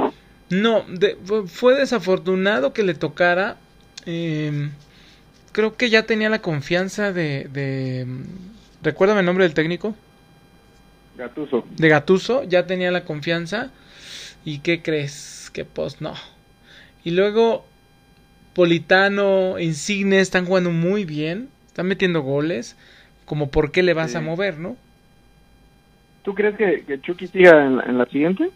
[0.51, 3.57] No, de- fue- fue desafortunado que le tocara.
[4.05, 4.71] eh,
[5.53, 8.07] creo que ya tenía la confianza de, de.
[8.83, 9.97] Recuérdame el nombre del técnico.
[11.17, 11.65] Gatuso.
[11.77, 12.45] De Gatuso.
[12.45, 13.71] Ya tenía la confianza.
[14.45, 15.51] ¿Y qué crees?
[15.53, 16.15] Que pues no.
[17.05, 17.65] Y luego.
[18.55, 21.51] Politano, Insigne están jugando muy bien.
[21.67, 22.75] Están metiendo goles.
[23.27, 24.17] Como por qué le vas Sí.
[24.17, 24.77] a mover, ¿no?
[26.23, 28.51] ¿Tú crees que, que Chucky siga en, la- en la siguiente?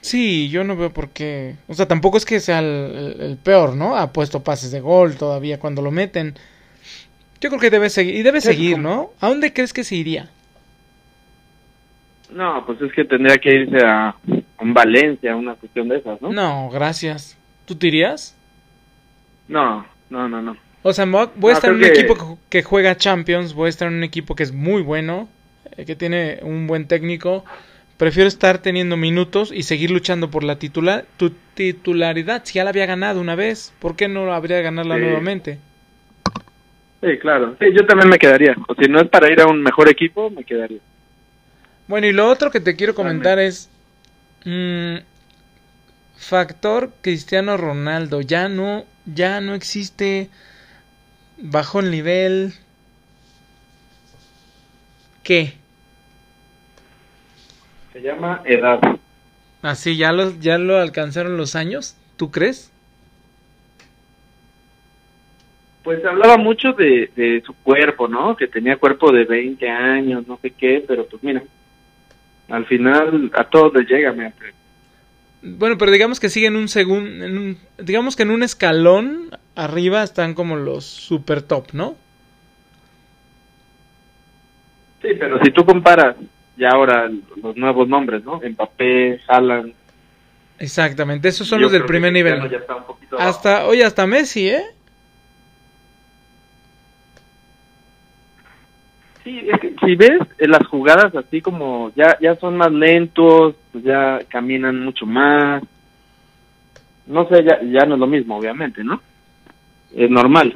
[0.00, 1.56] Sí, yo no veo por qué.
[1.66, 3.96] O sea, tampoco es que sea el, el- el peor, ¿no?
[3.96, 6.34] Ha puesto pases de gol todavía cuando lo meten.
[7.40, 8.14] Yo creo que debe seguir.
[8.14, 9.10] Y debe seguir, ¿no?
[9.20, 10.30] ¿A dónde crees que se iría?
[12.30, 14.14] No, pues es que tendría que irse a,
[14.60, 16.30] un Valencia, una cuestión de esas, ¿no?
[16.32, 17.36] No, gracias.
[17.64, 18.36] ¿Tú te irías?
[19.48, 20.56] No, no, no, no.
[20.82, 23.54] O sea, voy a No, estar en un que- equipo que, ju- que juega Champions.
[23.54, 25.28] Voy a estar en un equipo que es muy bueno.
[25.76, 27.44] eh, que tiene un buen técnico.
[27.98, 32.42] Prefiero estar teniendo minutos y seguir luchando por la titular, tu titularidad.
[32.44, 35.00] Si ya la había ganado una vez, ¿por qué no habría de ganarla Sí.
[35.02, 35.58] nuevamente?
[37.02, 37.54] Sí, claro.
[37.60, 38.54] Sí, yo también me quedaría.
[38.66, 40.78] O si no es para ir a un mejor equipo, me quedaría.
[41.88, 43.70] Bueno, y lo otro que te quiero comentar es
[44.44, 44.96] mm,
[46.16, 48.20] factor Cristiano Ronaldo.
[48.20, 50.28] Ya no, ya no existe
[51.38, 52.52] bajo el nivel.
[55.22, 55.54] ¿Qué?
[57.94, 58.80] Se llama edad.
[59.62, 61.96] Así ya lo, ya lo alcanzaron los años.
[62.18, 62.70] ¿Tú crees?
[65.82, 68.36] Pues hablaba mucho de, de su cuerpo, ¿no?
[68.36, 71.42] Que tenía cuerpo de 20 años, no sé qué, pero pues mira,
[72.48, 74.32] al final a todos les llega, mira.
[75.42, 80.56] Bueno, pero digamos que siguen un segundo, digamos que en un escalón arriba están como
[80.56, 81.96] los super top, ¿no?
[85.00, 86.16] Sí, pero si tú comparas
[86.56, 87.08] ya ahora
[87.40, 88.40] los nuevos nombres, ¿no?
[88.40, 89.74] Mbappé, Haaland.
[90.58, 92.50] Exactamente, esos son yo los del primer nivel.
[92.50, 93.30] ya está un poquito abajo.
[93.30, 94.64] Hasta, oye, hasta Messi, ¿eh?
[99.28, 103.56] Sí, es que si ves eh, las jugadas así como ya ya son más lentos,
[103.70, 105.62] pues ya caminan mucho más.
[107.06, 109.02] No sé, ya, ya no es lo mismo, obviamente, ¿no?
[109.94, 110.54] Es normal.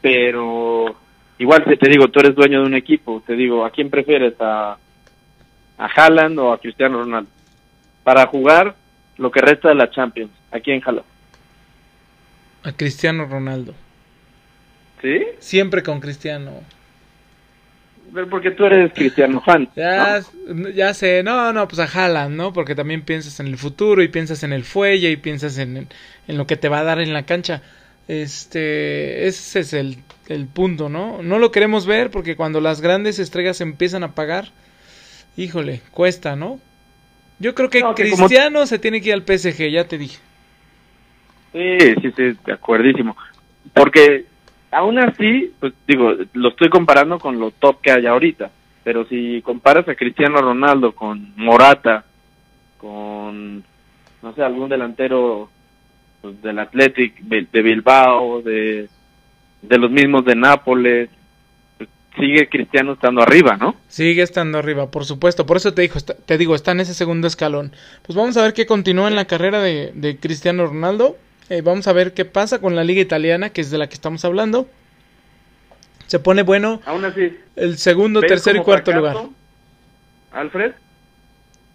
[0.00, 0.96] Pero
[1.36, 4.40] igual si te digo, tú eres dueño de un equipo, te digo, ¿a quién prefieres?
[4.40, 4.78] ¿A,
[5.76, 7.28] a Haaland o a Cristiano Ronaldo?
[8.02, 8.76] Para jugar
[9.18, 11.02] lo que resta de la Champions, ¿a quién jala?
[12.62, 13.74] A Cristiano Ronaldo.
[15.02, 15.22] ¿Sí?
[15.38, 16.62] Siempre con Cristiano.
[18.14, 19.68] Pero porque tú eres cristiano fan.
[19.74, 20.68] Ya, ¿no?
[20.70, 22.52] ya sé, no, no, pues a Haaland, ¿no?
[22.52, 25.88] Porque también piensas en el futuro y piensas en el fuelle y piensas en,
[26.28, 27.60] en lo que te va a dar en la cancha.
[28.06, 29.98] Este, ese es el,
[30.28, 31.22] el punto, ¿no?
[31.22, 34.48] No lo queremos ver porque cuando las grandes estrellas empiezan a pagar,
[35.36, 36.60] híjole, cuesta, ¿no?
[37.40, 39.98] Yo creo que No, que como- Cristiano se tiene que ir al PSG, ya te
[39.98, 40.18] dije.
[41.52, 43.16] Sí, sí, sí, de acuerdísimo.
[43.72, 44.24] Porque
[44.74, 48.50] aún así, pues digo, lo estoy comparando con lo top que hay ahorita.
[48.82, 52.04] Pero si comparas a Cristiano Ronaldo con Morata,
[52.76, 53.64] con,
[54.22, 55.48] no sé, algún delantero
[56.20, 58.88] pues, del Athletic de, Bilbao, de,
[59.62, 61.08] los mismos de Nápoles,
[61.78, 63.74] pues, sigue Cristiano estando arriba, ¿no?
[63.88, 65.46] Sigue estando arriba, por supuesto.
[65.46, 67.72] Por eso te, dijo, está- te digo, está en ese segundo escalón.
[68.02, 71.16] Pues vamos a ver qué continúa en la carrera de Cristiano Ronaldo.
[71.50, 73.94] Eh, vamos a ver qué pasa con la liga italiana, que es de la que
[73.94, 74.66] estamos hablando.
[76.06, 79.30] Se pone bueno Aún así, el segundo, ¿ves tercero y cuarto fracaso, lugar.
[80.32, 80.72] Alfred,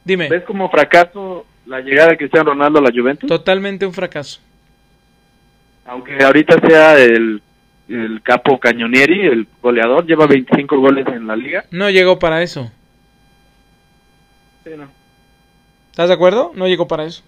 [0.03, 3.27] Dime, ¿ves como fracaso la llegada de Cristiano Ronaldo a la Juventus?
[3.27, 4.39] totalmente un fracaso.
[5.85, 7.41] aunque ahorita sea el,
[7.89, 11.65] el capo Cañonieri, el goleador, lleva 25 goles en la liga.
[11.71, 12.71] No llegó para eso.
[14.63, 14.87] Sí, no.
[15.89, 16.51] ¿Estás de acuerdo?
[16.55, 17.23] No llegó para eso.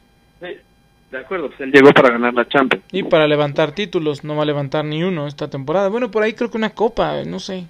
[1.11, 2.85] De acuerdo, pues él llegó para ganar la Champions.
[2.91, 5.89] Y para levantar títulos, no va a levantar ni uno esta temporada.
[5.89, 7.65] Bueno, por ahí creo que una copa, no sé.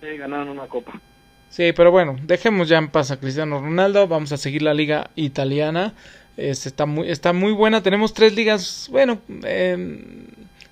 [0.00, 1.00] Sí, ganaron una copa.
[1.48, 4.06] Sí, pero bueno, dejemos ya en paz a Cristiano Ronaldo.
[4.06, 5.94] Vamos a seguir la liga italiana.
[6.36, 7.82] Este, está, muy, está muy buena.
[7.82, 10.26] Tenemos tres ligas, bueno, eh,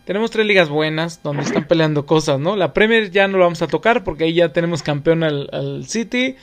[0.04, 2.56] tenemos tres ligas buenas donde están peleando cosas, ¿no?
[2.56, 5.86] La Premier ya no lo vamos a tocar porque ahí ya tenemos campeón al, al
[5.86, 6.36] City.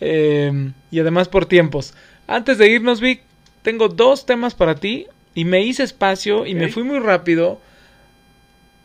[0.00, 1.92] eh, y además por tiempos.
[2.28, 3.22] Antes de irnos, Vic,
[3.62, 5.06] tengo dos temas para ti.
[5.34, 7.58] Y me hice espacio y me fui muy rápido.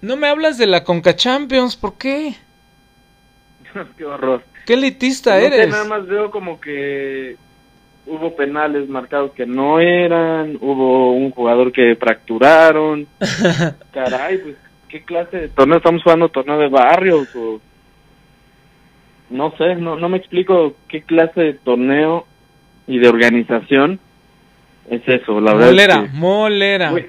[0.01, 2.35] No me hablas de la Conca Champions, ¿por qué?
[3.97, 4.43] Qué horror.
[4.65, 5.69] ¿Qué elitista No sé, eres?
[5.69, 7.35] nada más veo como que
[8.05, 13.07] hubo penales marcados que no eran, hubo un jugador que fracturaron.
[13.91, 14.55] Caray, pues,
[14.87, 16.29] ¿qué clase de torneo estamos jugando?
[16.29, 17.59] ¿Torneo de barrios o...?
[19.29, 22.25] No sé, no, no me explico qué clase de torneo
[22.87, 23.99] y de organización
[24.89, 25.67] es eso, la verdad.
[25.69, 26.91] es Molera, que- molera.
[26.91, 27.05] Muy,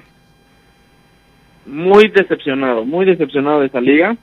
[1.65, 4.15] muy decepcionado, muy decepcionado de esa liga,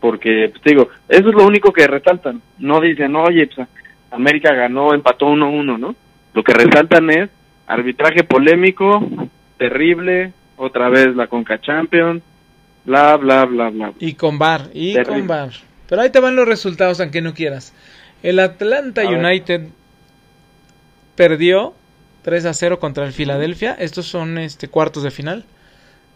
[0.00, 2.40] porque, pues, digo, eso es lo único que resaltan.
[2.58, 3.66] No dicen, oye, pues,
[4.10, 5.94] América ganó, empató 1-1, ¿no?
[6.34, 7.30] Lo que resaltan es
[7.66, 9.02] arbitraje polémico,
[9.56, 12.22] terrible, otra vez la Conca Champions,
[12.84, 13.92] bla, bla, bla, bla.
[13.98, 15.18] Y con bar, y Terrible.
[15.20, 15.50] con bar.
[15.88, 17.74] Pero ahí te van los resultados, aunque no quieras.
[18.22, 19.18] El Atlanta A ver.
[19.18, 19.62] United
[21.16, 21.74] perdió
[22.22, 23.72] 3 a 0 contra el Philadelphia.
[23.78, 25.44] Estos son este cuartos de final.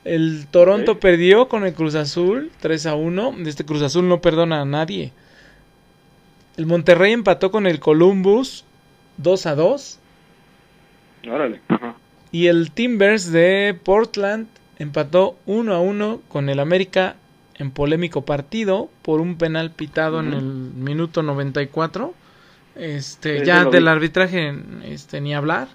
[0.04, 3.34] El Toronto perdió con el Cruz Azul 3 a 1.
[3.46, 5.12] Este Cruz Azul no perdona a nadie.
[6.56, 8.64] El Monterrey empató con el Columbus
[9.18, 9.98] 2 a 2.
[11.28, 11.60] Órale.
[11.68, 11.96] Ajá.
[12.30, 14.46] Y el Timbers de Portland
[14.78, 17.16] empató 1 a 1 con el América
[17.56, 20.36] en polémico partido por un penal pitado en Ujú.
[20.38, 22.14] el minuto 94.
[22.76, 23.88] Este, Sí, ya del vi.
[23.88, 24.54] arbitraje
[24.84, 25.68] este ni hablar.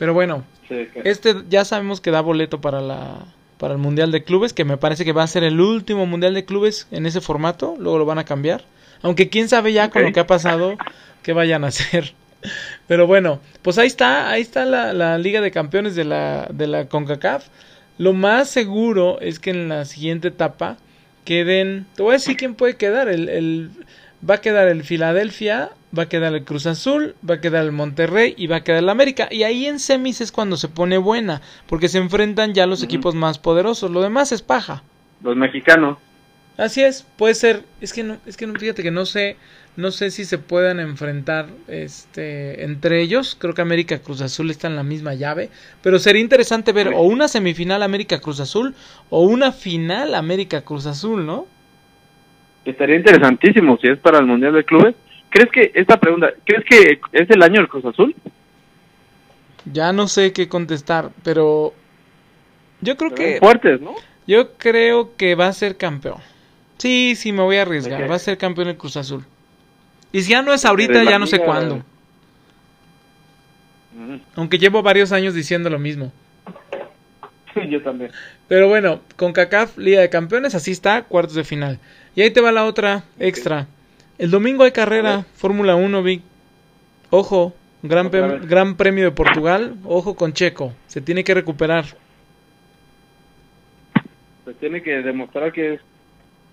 [0.00, 3.18] Pero bueno, Sí, que- este ya sabemos que da boleto para la
[3.58, 6.32] para el Mundial de Clubes, que me parece que va a ser el último Mundial
[6.32, 8.64] de Clubes en ese formato, luego lo van a cambiar.
[9.02, 10.76] Aunque quién sabe ya con lo que ha pasado
[11.22, 12.14] que vayan a hacer.
[12.88, 16.66] Pero bueno, pues ahí está, ahí está la, la Liga de Campeones de la, de
[16.66, 17.48] la CONCACAF.
[17.98, 20.78] Lo más seguro es que en la siguiente etapa
[21.26, 23.70] queden, te voy a decir quién puede quedar, el, el-
[24.28, 27.72] va a quedar el Filadelfia, va a quedar el Cruz Azul, va a quedar el
[27.72, 29.28] Monterrey y va a quedar el América.
[29.30, 33.14] Y ahí en semis es cuando se pone buena, porque se enfrentan ya los equipos
[33.14, 34.82] más poderosos, lo demás es paja.
[35.22, 35.98] Los mexicanos.
[36.56, 39.36] Así es, puede ser, es que no, es que no, fíjate que no sé,
[39.76, 44.66] no sé si se puedan enfrentar este entre ellos, creo que América Cruz Azul está
[44.66, 45.48] en la misma llave,
[45.82, 48.74] pero sería interesante ver o una semifinal América Cruz Azul
[49.08, 51.46] o una final América Cruz Azul, ¿no?
[52.66, 54.94] Estaría interesantísimo si es para el Mundial de Clubes.
[55.30, 58.14] ¿Crees que, esta pregunta, ¿crees que es el año del Cruz Azul?
[59.64, 61.72] Ya no sé qué contestar, pero
[62.80, 63.94] yo creo que fuertes, ¿no?
[64.26, 66.18] yo creo que va a ser campeón.
[66.78, 69.24] Sí, sí, me voy a arriesgar, va a ser campeón el Cruz Azul.
[70.12, 71.84] Y si ya no es ahorita, ya no sé cuándo.
[73.92, 74.16] Mm.
[74.34, 76.12] Aunque llevo varios años diciendo lo mismo.
[77.68, 78.10] Yo también.
[78.48, 81.78] Pero bueno, con CACAF, Liga de Campeones, así está, cuartos de final.
[82.14, 83.66] Y ahí te va la otra extra.
[84.20, 85.24] El domingo hay carrera.
[85.34, 86.20] Fórmula 1, Vic.
[87.08, 88.10] Ojo, gran,
[88.46, 89.76] gran Premio de Portugal.
[89.84, 91.86] Ojo con Checo, se tiene que recuperar.
[94.44, 95.80] Se tiene que demostrar que es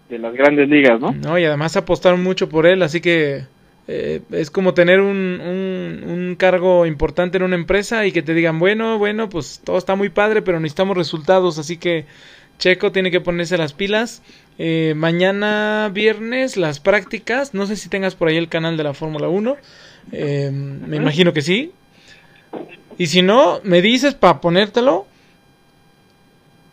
[0.07, 1.11] de las grandes ligas, ¿no?
[1.11, 3.43] No, y además apostaron mucho por él, así que
[3.89, 8.33] eh, es como tener un, un, un, cargo importante en una empresa y que te
[8.33, 12.05] digan, bueno, bueno, pues todo está muy padre, pero necesitamos resultados, así que
[12.59, 14.21] Checo tiene que ponerse las pilas.
[14.59, 18.93] Eh, mañana viernes las prácticas, no sé si tengas por ahí el canal de la
[18.93, 19.55] Fórmula 1,
[20.11, 21.71] eh, me imagino que sí.
[22.97, 25.05] Y si no, me dices para ponértelo.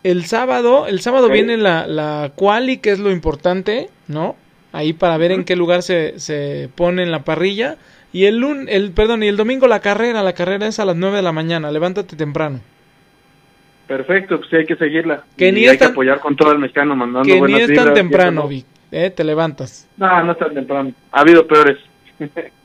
[0.03, 4.35] El sábado, el sábado viene la, la quali, que es lo importante, ¿no?
[4.71, 7.77] Ahí para ver en qué lugar se, se pone en la parrilla.
[8.13, 11.17] Y el, el, perdón, y el domingo la carrera, la carrera es a las 9
[11.17, 12.61] de la mañana, levántate temprano.
[13.87, 15.23] Perfecto, pues sí hay que seguirla.
[15.37, 17.39] Que y ni hay es tan- que apoyar con todo el mexicano mandando Que ni
[17.39, 19.09] buenas es tan temprano, Vic, ¿eh?
[19.11, 19.87] Te levantas.
[19.97, 20.91] No, no es tan temprano.
[21.11, 21.77] Ha habido peores.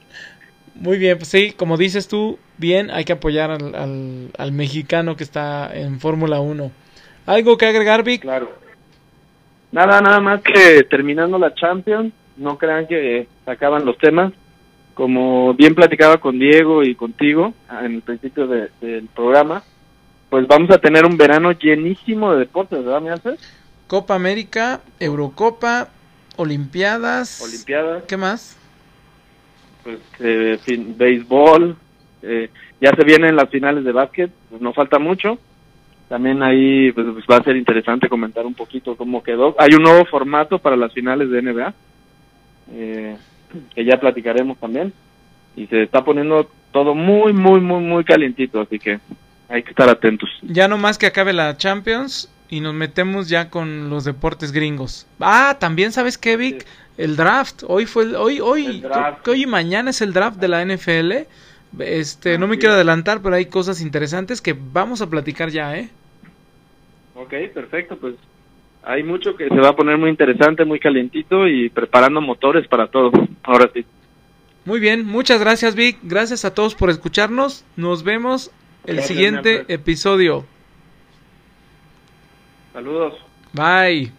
[0.75, 5.15] Muy bien, pues sí, como dices tú, bien, hay que apoyar al, al, al mexicano
[5.17, 6.71] que está en Fórmula 1.
[7.27, 8.23] ¿Algo que agregar, Vic?
[8.23, 8.51] Claro.
[9.73, 14.33] Nada, nada más que terminando la Champions, no crean que se acaban los temas.
[14.95, 19.63] Como bien platicaba con Diego y contigo en el principio de- del programa,
[20.31, 23.37] pues vamos a tener un verano llenísimo de deportes, ¿verdad, mi Alfred?
[23.87, 25.89] Copa América, Eurocopa,
[26.37, 27.43] Olimpiadas.
[27.43, 28.57] Olimpiadas, ¿Qué más?
[29.83, 31.75] pues eh, fin- béisbol,
[32.23, 32.51] eh,
[32.81, 35.39] ya se vienen las finales de básquet, pues no falta mucho.
[36.09, 39.55] También ahí pues, pues, va a ser interesante comentar un poquito cómo quedó.
[39.59, 41.75] Hay un nuevo formato para las finales de NBA,
[42.73, 43.17] eh,
[43.75, 44.93] que ya platicaremos también.
[45.57, 49.01] Y se está poniendo todo muy, muy, muy, muy calientito, así que
[49.51, 50.31] hay que estar atentos.
[50.43, 55.07] Ya no más que acabe la Champions y nos metemos ya con los deportes gringos.
[55.19, 56.65] Ah, también sabes qué, Vic,
[56.97, 57.65] el draft.
[57.67, 58.87] Hoy fue el, hoy hoy El
[59.27, 61.27] hoy y mañana es el draft de la NFL.
[61.81, 65.89] Este, no me quiero adelantar, pero hay cosas interesantes que vamos a platicar ya, ¿eh?
[67.15, 68.15] Ok, perfecto, pues
[68.83, 72.87] hay mucho que se va a poner muy interesante, muy calientito y preparando motores para
[72.87, 73.11] todo.
[73.43, 73.85] Ahora sí.
[74.65, 75.99] Muy bien, muchas gracias, Vic.
[76.03, 77.65] Gracias a todos por escucharnos.
[77.77, 78.53] Nos vemos
[78.87, 80.45] el Gracias, siguiente episodio.
[82.73, 83.15] Saludos.
[83.53, 84.13] Bye.